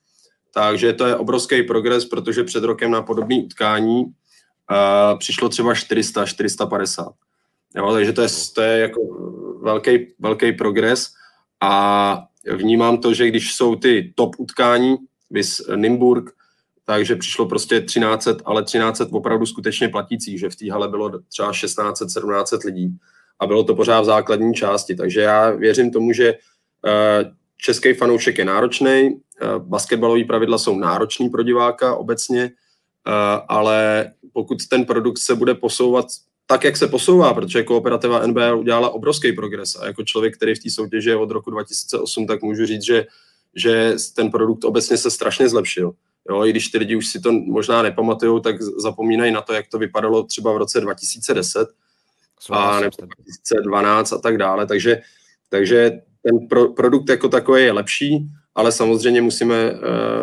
takže 0.55 0.93
to 0.93 1.07
je 1.07 1.17
obrovský 1.17 1.63
progres, 1.63 2.05
protože 2.05 2.45
před 2.45 2.65
rokem 2.65 2.91
na 2.91 3.03
podobné 3.03 3.43
utkání 3.43 4.05
uh, 4.05 5.19
přišlo 5.19 5.49
třeba 5.49 5.75
400, 5.75 6.27
450. 6.27 7.13
Jo, 7.77 7.93
takže 7.93 8.13
to 8.13 8.23
je, 8.23 8.29
to 8.55 8.63
je 8.63 8.79
jako 8.79 9.01
velký, 9.63 10.15
velký 10.19 10.53
progres 10.53 11.07
a 11.61 12.25
vnímám 12.57 12.99
to, 12.99 13.15
že 13.15 13.29
když 13.29 13.55
jsou 13.55 13.77
ty 13.77 14.13
top 14.15 14.35
utkání, 14.39 14.97
vys 15.31 15.63
Nimburg, 15.77 16.31
takže 16.91 17.17
přišlo 17.17 17.47
prostě 17.47 17.81
1300, 17.81 18.43
ale 18.45 18.63
1300 18.63 19.07
opravdu 19.13 19.47
skutečně 19.47 19.89
platících, 19.89 20.41
že 20.41 20.51
v 20.51 20.57
té 20.57 20.73
hale 20.73 20.89
bylo 20.89 21.19
třeba 21.29 21.53
1600, 21.53 22.09
1700 22.09 22.65
lidí 22.65 22.97
a 23.41 23.47
bylo 23.47 23.65
to 23.65 23.75
pořád 23.75 24.01
v 24.01 24.05
základní 24.05 24.55
části. 24.55 24.95
Takže 24.95 25.21
já 25.21 25.51
věřím 25.51 25.91
tomu, 25.91 26.13
že 26.13 26.35
eh, 26.87 27.31
český 27.57 27.95
fanoušek 27.95 28.39
je 28.39 28.45
náročný, 28.45 29.21
eh, 29.41 29.47
basketbalové 29.59 30.25
pravidla 30.25 30.59
jsou 30.59 30.79
náročný 30.79 31.29
pro 31.29 31.43
diváka 31.43 31.95
obecně, 31.95 32.43
eh, 32.43 33.41
ale 33.49 34.11
pokud 34.33 34.59
ten 34.69 34.85
produkt 34.85 35.19
se 35.19 35.35
bude 35.35 35.55
posouvat 35.55 36.07
tak, 36.47 36.65
jak 36.65 36.77
se 36.77 36.89
posouvá, 36.89 37.35
protože 37.35 37.63
kooperativa 37.63 38.27
NBA 38.27 38.55
udělala 38.55 38.91
obrovský 38.91 39.33
progres 39.33 39.77
a 39.77 39.87
jako 39.87 40.03
člověk, 40.03 40.37
který 40.37 40.55
v 40.55 40.63
té 40.63 40.71
soutěži 40.71 41.11
je 41.11 41.17
od 41.17 41.31
roku 41.31 41.51
2008, 41.51 42.27
tak 42.27 42.43
můžu 42.43 42.67
říct, 42.67 42.83
že, 42.83 43.07
že 43.55 43.95
ten 44.17 44.31
produkt 44.31 44.65
obecně 44.65 44.97
se 44.97 45.11
strašně 45.11 45.49
zlepšil. 45.49 45.95
Jo, 46.29 46.45
I 46.45 46.51
když 46.51 46.69
ty 46.69 46.79
lidi 46.79 46.97
už 46.97 47.07
si 47.07 47.21
to 47.21 47.33
možná 47.33 47.83
nepamatují, 47.83 48.43
tak 48.43 48.63
zapomínají 48.63 49.33
na 49.33 49.41
to, 49.41 49.53
jak 49.53 49.67
to 49.69 49.79
vypadalo 49.79 50.23
třeba 50.23 50.53
v 50.53 50.57
roce 50.57 50.81
2010 50.81 51.69
a 52.51 52.81
nebo 52.81 52.97
2012 53.19 54.13
a 54.13 54.19
tak 54.19 54.37
dále. 54.37 54.67
Takže, 54.67 55.01
takže 55.49 56.01
ten 56.23 56.49
pro, 56.49 56.73
produkt 56.73 57.09
jako 57.09 57.29
takový 57.29 57.63
je 57.63 57.73
lepší, 57.73 58.31
ale 58.55 58.73
samozřejmě 58.73 59.23
musíme 59.23 59.73
uh, 59.73 59.79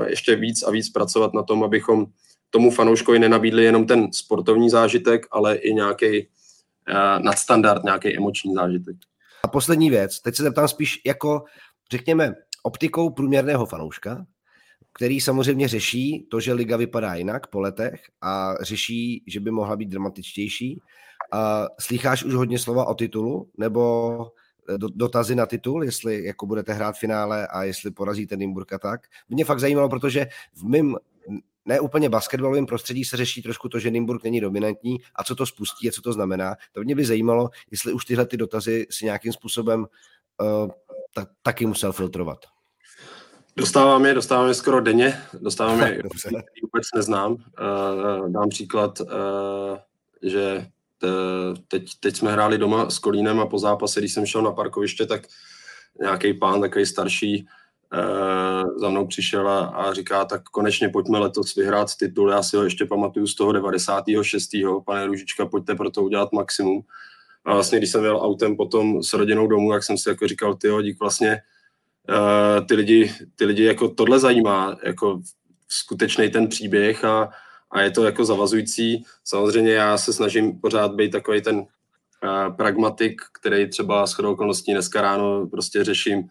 ještě 0.07 0.35
víc 0.35 0.63
a 0.63 0.71
víc 0.71 0.89
pracovat 0.89 1.33
na 1.33 1.43
tom, 1.43 1.63
abychom 1.63 2.05
tomu 2.49 2.71
fanouškovi 2.71 3.19
nenabídli 3.19 3.63
jenom 3.63 3.87
ten 3.87 4.13
sportovní 4.13 4.69
zážitek, 4.69 5.27
ale 5.31 5.55
i 5.55 5.73
nějaký 5.73 6.19
uh, 6.19 7.23
nadstandard, 7.23 7.83
nějaký 7.83 8.17
emoční 8.17 8.53
zážitek. 8.53 8.95
A 9.43 9.47
poslední 9.47 9.89
věc, 9.89 10.19
teď 10.19 10.35
se 10.35 10.43
zeptám 10.43 10.67
spíš 10.67 11.01
jako, 11.05 11.43
řekněme, 11.91 12.35
optikou 12.63 13.09
průměrného 13.09 13.65
fanouška, 13.65 14.25
který 14.97 15.21
samozřejmě 15.21 15.67
řeší 15.67 16.27
to, 16.29 16.39
že 16.39 16.53
liga 16.53 16.77
vypadá 16.77 17.15
jinak 17.15 17.47
po 17.47 17.59
letech 17.59 18.01
a 18.21 18.53
řeší, 18.61 19.23
že 19.27 19.39
by 19.39 19.51
mohla 19.51 19.75
být 19.75 19.89
dramatičtější. 19.89 20.81
A 21.31 21.67
slycháš 21.79 22.23
už 22.23 22.33
hodně 22.33 22.59
slova 22.59 22.85
o 22.85 22.93
titulu, 22.93 23.49
nebo 23.57 24.31
eh, 24.69 24.77
dotazy 24.77 25.35
na 25.35 25.45
titul, 25.45 25.83
jestli 25.83 26.25
jako 26.25 26.45
budete 26.45 26.73
hrát 26.73 26.97
finále 26.97 27.47
a 27.47 27.63
jestli 27.63 27.91
porazíte 27.91 28.37
Nymburka 28.37 28.79
tak. 28.79 29.01
Mě 29.29 29.45
fakt 29.45 29.59
zajímalo, 29.59 29.89
protože 29.89 30.27
v 30.53 30.63
mém 30.63 30.95
ne 31.65 31.79
úplně 31.79 32.09
basketbalovém 32.09 32.65
prostředí 32.65 33.05
se 33.05 33.17
řeší 33.17 33.41
trošku 33.41 33.69
to, 33.69 33.79
že 33.79 33.91
Nymburk 33.91 34.23
není 34.23 34.41
dominantní 34.41 34.97
a 35.15 35.23
co 35.23 35.35
to 35.35 35.45
spustí 35.45 35.89
a 35.89 35.91
co 35.91 36.01
to 36.01 36.13
znamená. 36.13 36.55
To 36.71 36.81
mě 36.81 36.95
by 36.95 37.05
zajímalo, 37.05 37.49
jestli 37.71 37.93
už 37.93 38.05
tyhle 38.05 38.25
ty 38.25 38.37
dotazy 38.37 38.87
si 38.89 39.05
nějakým 39.05 39.33
způsobem 39.33 39.79
uh, 40.41 40.69
ta, 41.13 41.27
taky 41.41 41.65
musel 41.65 41.93
filtrovat. 41.93 42.56
Dostávám 43.57 44.05
je, 44.05 44.13
dostávám 44.13 44.47
je 44.47 44.53
skoro 44.53 44.81
denně, 44.81 45.21
dostávám 45.41 45.79
je, 45.79 46.03
vůbec 46.63 46.87
neznám. 46.95 47.31
Uh, 47.31 48.31
dám 48.31 48.49
příklad, 48.49 49.01
uh, 49.01 49.07
že 50.21 50.67
te, 50.97 51.07
teď, 51.67 51.91
teď 51.99 52.15
jsme 52.15 52.31
hráli 52.31 52.57
doma 52.57 52.89
s 52.89 52.99
Kolínem 52.99 53.39
a 53.39 53.45
po 53.45 53.59
zápase, 53.59 53.99
když 53.99 54.13
jsem 54.13 54.25
šel 54.25 54.41
na 54.41 54.51
parkoviště, 54.51 55.05
tak 55.05 55.21
nějaký 56.01 56.33
pán, 56.33 56.61
takový 56.61 56.85
starší, 56.85 57.47
uh, 57.93 58.79
za 58.79 58.89
mnou 58.89 59.07
přišel 59.07 59.49
a, 59.49 59.65
a 59.65 59.93
říká, 59.93 60.25
tak 60.25 60.43
konečně 60.43 60.89
pojďme 60.89 61.19
letos 61.19 61.55
vyhrát 61.55 61.95
titul. 61.99 62.29
Já 62.29 62.43
si 62.43 62.57
ho 62.57 62.63
ještě 62.63 62.85
pamatuju 62.85 63.27
z 63.27 63.35
toho 63.35 63.51
96. 63.51 64.49
Pane 64.85 65.05
Ružička, 65.05 65.45
pojďte 65.45 65.75
pro 65.75 65.89
to 65.89 66.03
udělat 66.03 66.31
maximum. 66.31 66.81
A 67.45 67.53
vlastně, 67.53 67.77
když 67.77 67.91
jsem 67.91 68.03
jel 68.03 68.17
autem 68.17 68.57
potom 68.57 69.03
s 69.03 69.13
rodinou 69.13 69.47
domů, 69.47 69.73
jak 69.73 69.83
jsem 69.83 69.97
si 69.97 70.09
jako 70.09 70.27
říkal, 70.27 70.55
ty 70.55 70.67
dík 70.81 70.99
vlastně 70.99 71.41
uh, 72.09 72.65
ty, 72.67 72.75
lidi, 72.75 73.13
ty 73.35 73.45
lidi 73.45 73.63
jako 73.63 73.87
tohle 73.87 74.19
zajímá, 74.19 74.77
jako 74.83 75.21
skutečný 75.67 76.29
ten 76.29 76.47
příběh 76.47 77.05
a, 77.05 77.29
a 77.71 77.81
je 77.81 77.91
to 77.91 78.05
jako 78.05 78.25
zavazující. 78.25 79.03
Samozřejmě 79.23 79.73
já 79.73 79.97
se 79.97 80.13
snažím 80.13 80.59
pořád 80.59 80.95
být 80.95 81.11
takový 81.11 81.41
ten 81.41 81.57
uh, 81.57 82.55
pragmatik, 82.55 83.21
který 83.41 83.69
třeba 83.69 84.07
s 84.07 84.13
chodou 84.13 84.31
okolností 84.31 84.71
dneska 84.71 85.01
ráno 85.01 85.47
prostě 85.47 85.83
řeším, 85.83 86.19
uh, 86.19 86.25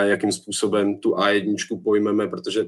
jakým 0.00 0.32
způsobem 0.32 0.98
tu 0.98 1.10
A1 1.10 1.82
pojmeme, 1.84 2.28
protože 2.28 2.64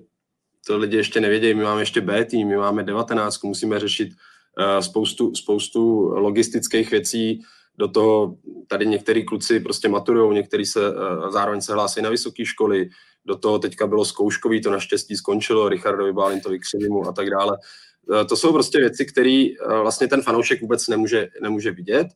to 0.66 0.78
lidi 0.78 0.96
ještě 0.96 1.20
nevědějí, 1.20 1.54
my 1.54 1.62
máme 1.62 1.82
ještě 1.82 2.00
B 2.00 2.24
tým, 2.24 2.48
my 2.48 2.56
máme 2.56 2.82
19, 2.82 3.42
musíme 3.42 3.80
řešit 3.80 4.08
uh, 4.08 4.80
spoustu, 4.80 5.34
spoustu 5.34 6.08
logistických 6.08 6.90
věcí, 6.90 7.42
do 7.78 7.88
toho 7.88 8.36
tady 8.68 8.86
některý 8.86 9.24
kluci 9.24 9.60
prostě 9.60 9.88
maturujou, 9.88 10.32
některý 10.32 10.66
se 10.66 10.90
uh, 10.90 11.30
zároveň 11.30 11.60
se 11.60 11.72
hlásí 11.72 12.02
na 12.02 12.10
vysoké 12.10 12.44
školy, 12.44 12.88
do 13.26 13.36
toho 13.36 13.58
teďka 13.58 13.86
bylo 13.86 14.04
zkouškový, 14.04 14.60
to 14.60 14.70
naštěstí 14.70 15.16
skončilo, 15.16 15.68
Richardovi 15.68 16.12
Bálintovi 16.12 16.58
Křivimu 16.58 17.08
a 17.08 17.12
tak 17.12 17.30
dále. 17.30 17.58
Uh, 18.06 18.24
to 18.24 18.36
jsou 18.36 18.52
prostě 18.52 18.78
věci, 18.78 19.06
které 19.06 19.46
uh, 19.66 19.80
vlastně 19.80 20.08
ten 20.08 20.22
fanoušek 20.22 20.60
vůbec 20.60 20.88
nemůže, 20.88 21.28
nemůže 21.42 21.70
vidět, 21.70 22.06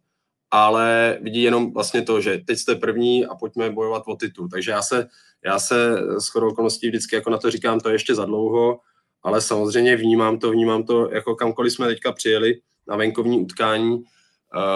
ale 0.50 1.18
vidí 1.22 1.42
jenom 1.42 1.72
vlastně 1.72 2.02
to, 2.02 2.20
že 2.20 2.40
teď 2.46 2.58
jste 2.58 2.74
první 2.74 3.26
a 3.26 3.34
pojďme 3.34 3.70
bojovat 3.70 4.02
o 4.06 4.16
titul. 4.16 4.48
Takže 4.48 4.70
já 4.70 4.82
se, 4.82 5.08
já 5.44 5.58
se 5.58 5.96
s 6.18 6.36
okolností 6.36 6.88
vždycky 6.88 7.14
jako 7.14 7.30
na 7.30 7.38
to 7.38 7.50
říkám, 7.50 7.80
to 7.80 7.88
je 7.88 7.94
ještě 7.94 8.14
za 8.14 8.24
dlouho, 8.24 8.80
ale 9.22 9.40
samozřejmě 9.40 9.96
vnímám 9.96 10.38
to, 10.38 10.50
vnímám 10.50 10.82
to, 10.82 11.10
jako 11.10 11.34
kamkoliv 11.34 11.72
jsme 11.72 11.86
teďka 11.86 12.12
přijeli 12.12 12.60
na 12.88 12.96
venkovní 12.96 13.40
utkání, 13.40 14.04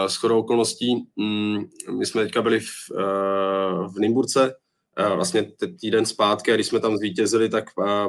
s 0.07 0.17
chodou 0.17 0.39
okolností, 0.39 1.07
um, 1.17 1.71
my 1.99 2.07
jsme 2.07 2.23
teďka 2.23 2.43
byli 2.43 2.61
v, 2.61 2.91
uh, 2.91 3.95
v 3.95 3.99
Nymburce, 3.99 4.55
uh, 5.01 5.15
vlastně 5.17 5.53
týden 5.81 6.07
zpátky 6.07 6.53
a 6.53 6.55
když 6.55 6.67
jsme 6.67 6.81
tam 6.81 6.97
zvítězili, 6.97 7.49
tak 7.49 7.65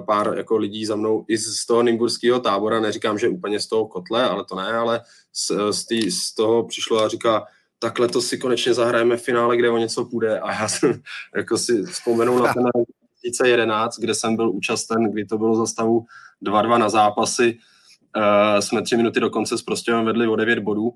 pár 0.07 0.37
jako 0.37 0.57
lidí 0.57 0.85
za 0.85 0.95
mnou 0.95 1.25
i 1.27 1.37
z 1.37 1.65
toho 1.65 1.83
nymburského 1.83 2.39
tábora, 2.39 2.79
neříkám, 2.79 3.19
že 3.19 3.29
úplně 3.29 3.59
z 3.59 3.67
toho 3.67 3.87
kotle, 3.87 4.23
ale 4.23 4.45
to 4.45 4.55
ne, 4.55 4.73
ale 4.73 5.01
z, 5.33 5.51
z, 5.71 5.85
tý, 5.85 6.11
z 6.11 6.35
toho 6.35 6.63
přišlo 6.63 6.99
a 6.99 7.07
říká, 7.07 7.45
takhle 7.79 8.07
to 8.07 8.21
si 8.21 8.37
konečně 8.37 8.73
zahrajeme 8.73 9.17
v 9.17 9.23
finále, 9.23 9.57
kde 9.57 9.69
o 9.69 9.77
něco 9.77 10.05
půjde. 10.05 10.39
A 10.39 10.51
já 10.51 10.67
jsem 10.67 11.01
jako 11.35 11.57
si 11.57 11.83
vzpomenul 11.83 12.39
na 12.39 12.53
ten 12.53 12.63
2011, 12.63 13.99
kde 13.99 14.15
jsem 14.15 14.35
byl 14.35 14.49
účasten, 14.49 15.11
kdy 15.11 15.25
to 15.25 15.37
bylo 15.37 15.55
za 15.55 15.65
stavu 15.65 16.05
2-2 16.45 16.77
na 16.77 16.89
zápasy, 16.89 17.57
uh, 18.17 18.59
jsme 18.59 18.81
tři 18.81 18.97
minuty 18.97 19.19
do 19.19 19.29
konce 19.29 19.57
s 19.57 19.61
Prostějovem 19.61 20.05
vedli 20.05 20.27
o 20.27 20.35
9 20.35 20.59
bodů 20.59 20.93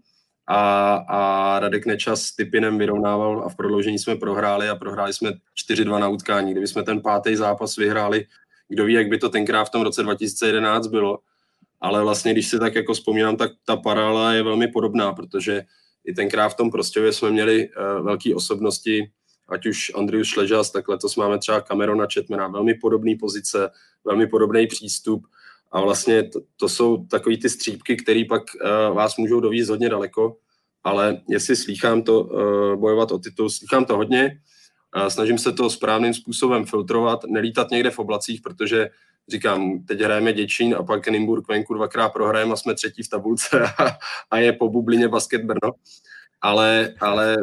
a, 0.48 0.96
a 0.96 1.60
Radek 1.60 1.86
Nečas 1.86 2.22
s 2.22 2.36
Typinem 2.36 2.78
vyrovnával 2.78 3.44
a 3.46 3.50
v 3.50 3.56
prodloužení 3.56 4.00
jsme 4.00 4.16
prohráli 4.16 4.70
a 4.70 4.76
prohráli 4.76 5.14
jsme 5.14 5.32
4-2 5.70 6.00
na 6.00 6.08
utkání. 6.08 6.52
Kdyby 6.52 6.68
jsme 6.68 6.84
ten 6.84 7.02
pátý 7.02 7.36
zápas 7.36 7.76
vyhráli, 7.76 8.26
kdo 8.70 8.86
ví, 8.86 8.94
jak 8.94 9.10
by 9.10 9.18
to 9.18 9.30
tenkrát 9.30 9.66
v 9.66 9.70
tom 9.70 9.82
roce 9.82 10.04
2011 10.04 10.88
bylo, 10.88 11.20
ale 11.82 12.04
vlastně, 12.04 12.34
když 12.34 12.48
si 12.48 12.60
tak 12.60 12.76
jako 12.76 12.94
vzpomínám, 12.94 13.38
tak 13.38 13.52
ta 13.66 13.76
paralela 13.76 14.34
je 14.34 14.44
velmi 14.44 14.68
podobná, 14.68 15.14
protože 15.14 15.64
i 16.06 16.14
tenkrát 16.14 16.50
v 16.50 16.56
tom 16.56 16.72
Prostěvě 16.72 17.14
jsme 17.14 17.32
měli 17.32 17.70
uh, 17.70 18.06
velké 18.06 18.36
osobnosti, 18.36 19.12
ať 19.50 19.66
už 19.66 19.92
Andrius 19.96 20.28
Šležas, 20.28 20.72
tak 20.72 20.88
letos 20.88 21.16
máme 21.16 21.40
třeba 21.40 21.62
Camerona 21.62 22.08
Chetmana, 22.14 22.48
velmi 22.48 22.74
podobné 22.74 23.16
pozice, 23.20 23.70
velmi 24.06 24.28
podobný 24.28 24.68
přístup 24.68 25.28
a 25.72 25.82
vlastně 25.82 26.24
to, 26.24 26.40
to 26.56 26.70
jsou 26.70 27.06
takové 27.06 27.38
ty 27.38 27.50
střípky, 27.50 27.96
které 27.96 28.24
pak 28.30 28.44
uh, 28.56 28.96
vás 28.96 29.18
můžou 29.18 29.40
dovízt 29.40 29.70
hodně 29.70 29.90
daleko, 29.90 30.38
ale 30.84 31.22
jestli 31.30 31.56
slýchám 31.56 32.02
to 32.02 32.24
uh, 32.24 32.76
bojovat 32.76 33.12
o 33.12 33.20
titul, 33.20 33.50
slýchám 33.50 33.86
to 33.86 33.98
hodně. 33.98 34.42
snažím 35.08 35.38
se 35.38 35.52
to 35.52 35.70
správným 35.70 36.14
způsobem 36.14 36.66
filtrovat, 36.66 37.24
nelítat 37.24 37.72
někde 37.72 37.92
v 37.92 38.00
oblacích, 38.00 38.42
protože 38.42 38.90
říkám, 39.30 39.84
teď 39.84 40.02
hrajeme 40.02 40.34
Děčín 40.34 40.76
a 40.76 40.84
pak 40.84 41.08
Nymburk 41.08 41.48
venku 41.48 41.74
dvakrát 41.74 42.10
prohrajeme 42.10 42.54
a 42.54 42.56
jsme 42.56 42.74
třetí 42.74 43.04
v 43.04 43.10
tabulce 43.10 43.62
a, 43.78 43.98
a 44.32 44.38
je 44.38 44.54
po 44.54 44.70
bublině 44.70 45.08
basket 45.08 45.42
Brno. 45.42 45.72
Ale, 46.42 46.94
ale 47.00 47.38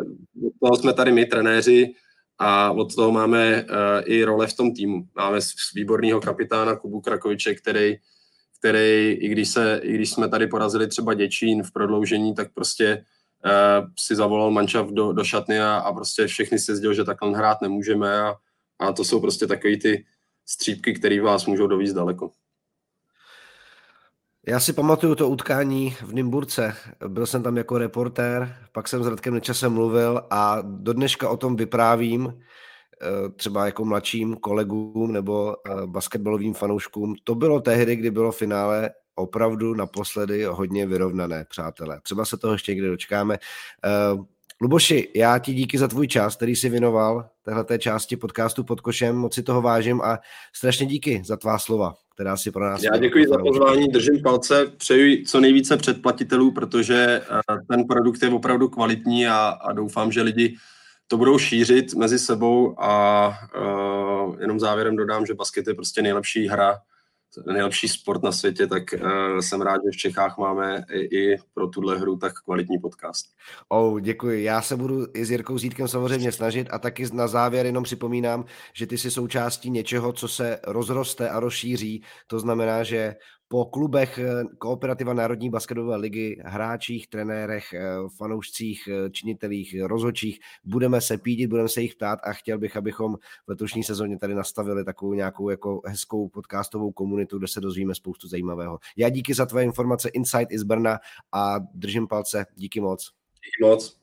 od 0.47 0.53
toho 0.61 0.77
jsme 0.77 0.93
tady 0.93 1.13
my, 1.13 1.27
trenéři, 1.27 1.95
a 2.39 2.71
od 2.71 2.95
toho 2.95 3.13
máme 3.13 3.63
uh, 3.63 3.69
i 4.05 4.25
role 4.25 4.47
v 4.47 4.57
tom 4.57 4.75
týmu. 4.75 5.09
Máme 5.15 5.39
výborného 5.75 6.21
kapitána 6.21 6.77
Kubu 6.77 7.01
Krakoviče, 7.01 7.55
který, 7.55 7.97
který 8.64 9.12
i, 9.12 9.29
když 9.29 9.48
se, 9.48 9.81
i 9.83 9.94
když 9.94 10.11
jsme 10.11 10.29
tady 10.29 10.46
porazili 10.46 10.87
třeba 10.87 11.14
Děčín 11.14 11.62
v 11.62 11.72
prodloužení, 11.72 12.35
tak 12.35 12.55
prostě 12.55 13.05
uh, 13.44 13.87
si 13.98 14.16
zavolal 14.16 14.50
mančav 14.50 14.88
do, 14.88 15.12
do 15.12 15.24
šatny 15.24 15.61
a, 15.61 15.77
a 15.77 15.92
prostě 15.92 16.27
všechny 16.27 16.59
si 16.59 16.77
zděl, 16.77 16.94
že 16.94 17.05
takhle 17.05 17.37
hrát 17.37 17.61
nemůžeme 17.62 18.20
a, 18.20 18.35
a 18.79 18.92
to 18.92 19.05
jsou 19.05 19.20
prostě 19.20 19.46
takové 19.46 19.77
ty 19.77 20.05
střípky, 20.46 20.94
které 20.94 21.20
vás 21.20 21.46
můžou 21.46 21.66
dovízt 21.66 21.94
daleko. 21.94 22.31
Já 24.46 24.61
si 24.61 24.72
pamatuju 24.72 25.14
to 25.14 25.29
utkání 25.29 25.90
v 25.90 26.12
Nymburce. 26.12 26.77
Byl 27.09 27.27
jsem 27.27 27.42
tam 27.42 27.57
jako 27.57 27.79
reportér, 27.79 28.57
pak 28.72 28.88
jsem 28.88 29.05
s 29.05 29.07
Radkem 29.07 29.35
Nečasem 29.35 29.72
mluvil 29.72 30.22
a 30.31 30.59
do 30.62 30.92
dneška 30.92 31.29
o 31.29 31.37
tom 31.37 31.57
vyprávím 31.57 32.42
třeba 33.37 33.67
jako 33.67 33.85
mladším 33.85 34.37
kolegům 34.37 35.12
nebo 35.12 35.57
eh, 35.57 35.87
basketbalovým 35.87 36.55
fanouškům. 36.55 37.14
To 37.25 37.35
bylo 37.35 37.61
tehdy, 37.61 37.97
kdy 37.97 38.11
bylo 38.11 38.33
finále 38.33 38.90
opravdu 39.14 39.75
naposledy 39.75 40.45
hodně 40.45 40.87
vyrovnané, 40.87 41.47
přátelé. 41.49 42.01
Třeba 42.03 42.25
se 42.25 42.37
toho 42.37 42.53
ještě 42.53 42.73
někdy 42.73 42.88
dočkáme. 42.88 43.35
Eh, 43.85 44.25
Luboši, 44.61 45.09
já 45.14 45.38
ti 45.38 45.55
díky 45.55 45.79
za 45.79 45.88
tvůj 45.88 46.09
čas, 46.09 46.37
který 46.37 46.57
jsi 46.57 46.69
věnoval 46.69 47.29
téhleté 47.43 47.79
části 47.79 48.17
podcastu 48.17 48.64
pod 48.64 48.81
košem, 48.81 49.17
moc 49.17 49.35
si 49.35 49.43
toho 49.43 49.62
vážím 49.62 50.01
a 50.03 50.19
strašně 50.53 50.87
díky 50.87 51.23
za 51.25 51.37
tvá 51.37 51.59
slova, 51.59 51.95
která 52.14 52.37
si 52.37 52.51
pro 52.51 52.64
nás... 52.64 52.83
Já 52.83 52.97
děkuji 52.97 53.27
za 53.29 53.38
pozvání, 53.38 53.88
držím 53.88 54.23
palce, 54.23 54.67
přeju 54.77 55.25
co 55.25 55.40
nejvíce 55.40 55.77
předplatitelů, 55.77 56.53
protože 56.53 57.23
eh, 57.31 57.57
ten 57.69 57.85
produkt 57.85 58.23
je 58.23 58.29
opravdu 58.29 58.69
kvalitní 58.69 59.27
a, 59.27 59.49
a 59.49 59.73
doufám, 59.73 60.12
že 60.12 60.23
lidi 60.23 60.57
to 61.09 61.17
budou 61.17 61.38
šířit 61.38 61.95
mezi 61.95 62.19
sebou 62.19 62.81
a 62.81 63.29
uh, 63.57 64.40
jenom 64.40 64.61
závěrem 64.61 64.97
dodám, 64.97 65.27
že 65.27 65.35
basket 65.35 65.67
je 65.67 65.75
prostě 65.75 66.03
nejlepší 66.03 66.49
hra, 66.49 66.79
nejlepší 67.47 67.88
sport 67.88 68.23
na 68.23 68.33
světě, 68.33 68.67
tak 68.67 68.83
uh, 68.93 69.38
jsem 69.38 69.61
rád, 69.61 69.75
že 69.85 69.90
v 69.93 69.97
Čechách 69.97 70.38
máme 70.38 70.85
i, 70.90 71.19
i 71.19 71.38
pro 71.55 71.69
tuhle 71.69 71.99
hru 71.99 72.17
tak 72.17 72.33
kvalitní 72.45 72.79
podcast. 72.79 73.27
Oh, 73.69 74.01
děkuji. 74.01 74.45
Já 74.45 74.62
se 74.62 74.77
budu 74.77 75.07
i 75.14 75.25
s 75.25 75.31
Jirkou 75.31 75.59
Zítkem 75.59 75.88
samozřejmě 75.88 76.33
snažit 76.33 76.69
a 76.71 76.79
taky 76.79 77.07
na 77.12 77.29
závěr 77.29 77.67
jenom 77.67 77.85
připomínám, 77.85 78.45
že 78.75 78.87
ty 78.87 78.99
jsi 78.99 79.11
součástí 79.11 79.71
něčeho, 79.71 80.12
co 80.12 80.29
se 80.29 80.59
rozroste 80.67 81.29
a 81.29 81.40
rozšíří. 81.40 82.05
To 82.27 82.38
znamená, 82.38 82.83
že 82.83 83.14
po 83.55 83.64
klubech 83.64 84.19
eh, 84.19 84.45
Kooperativa 84.59 85.14
Národní 85.14 85.51
basketové 85.51 85.97
ligy, 85.97 86.43
hráčích, 86.45 87.07
trenérech, 87.07 87.73
eh, 87.73 87.81
fanoušcích, 88.17 88.88
eh, 88.88 89.11
činitelích, 89.11 89.83
rozhodčích, 89.83 90.40
budeme 90.64 91.01
se 91.01 91.19
pídit, 91.19 91.47
budeme 91.47 91.69
se 91.69 91.83
jich 91.83 91.95
ptát 91.95 92.19
a 92.23 92.33
chtěl 92.33 92.59
bych, 92.59 92.77
abychom 92.77 93.17
v 93.17 93.49
letošní 93.49 93.85
sezóně 93.85 94.19
tady 94.19 94.35
nastavili 94.35 94.85
takovou 94.85 95.14
nějakou 95.14 95.51
jako 95.51 95.81
hezkou 95.87 96.29
podcastovou 96.29 96.93
komunitu, 96.93 97.38
kde 97.38 97.49
se 97.49 97.61
dozvíme 97.61 97.95
spoustu 97.95 98.29
zajímavého. 98.29 98.79
Já 98.97 99.09
díky 99.09 99.35
za 99.35 99.47
tvoje 99.47 99.64
informace 99.64 100.09
Insight 100.09 100.53
i 100.53 100.59
z 100.59 100.62
Brna 100.62 100.99
a 101.33 101.59
držím 101.75 102.09
palce. 102.09 102.47
Díky 102.55 102.81
moc. 102.81 103.11
Díky 103.45 103.71
moc. 103.71 103.97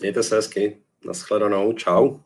Mějte 0.00 0.22
se 0.22 0.36
hezky. 0.36 0.76
Naschledanou. 1.06 1.72
Čau. 1.72 2.18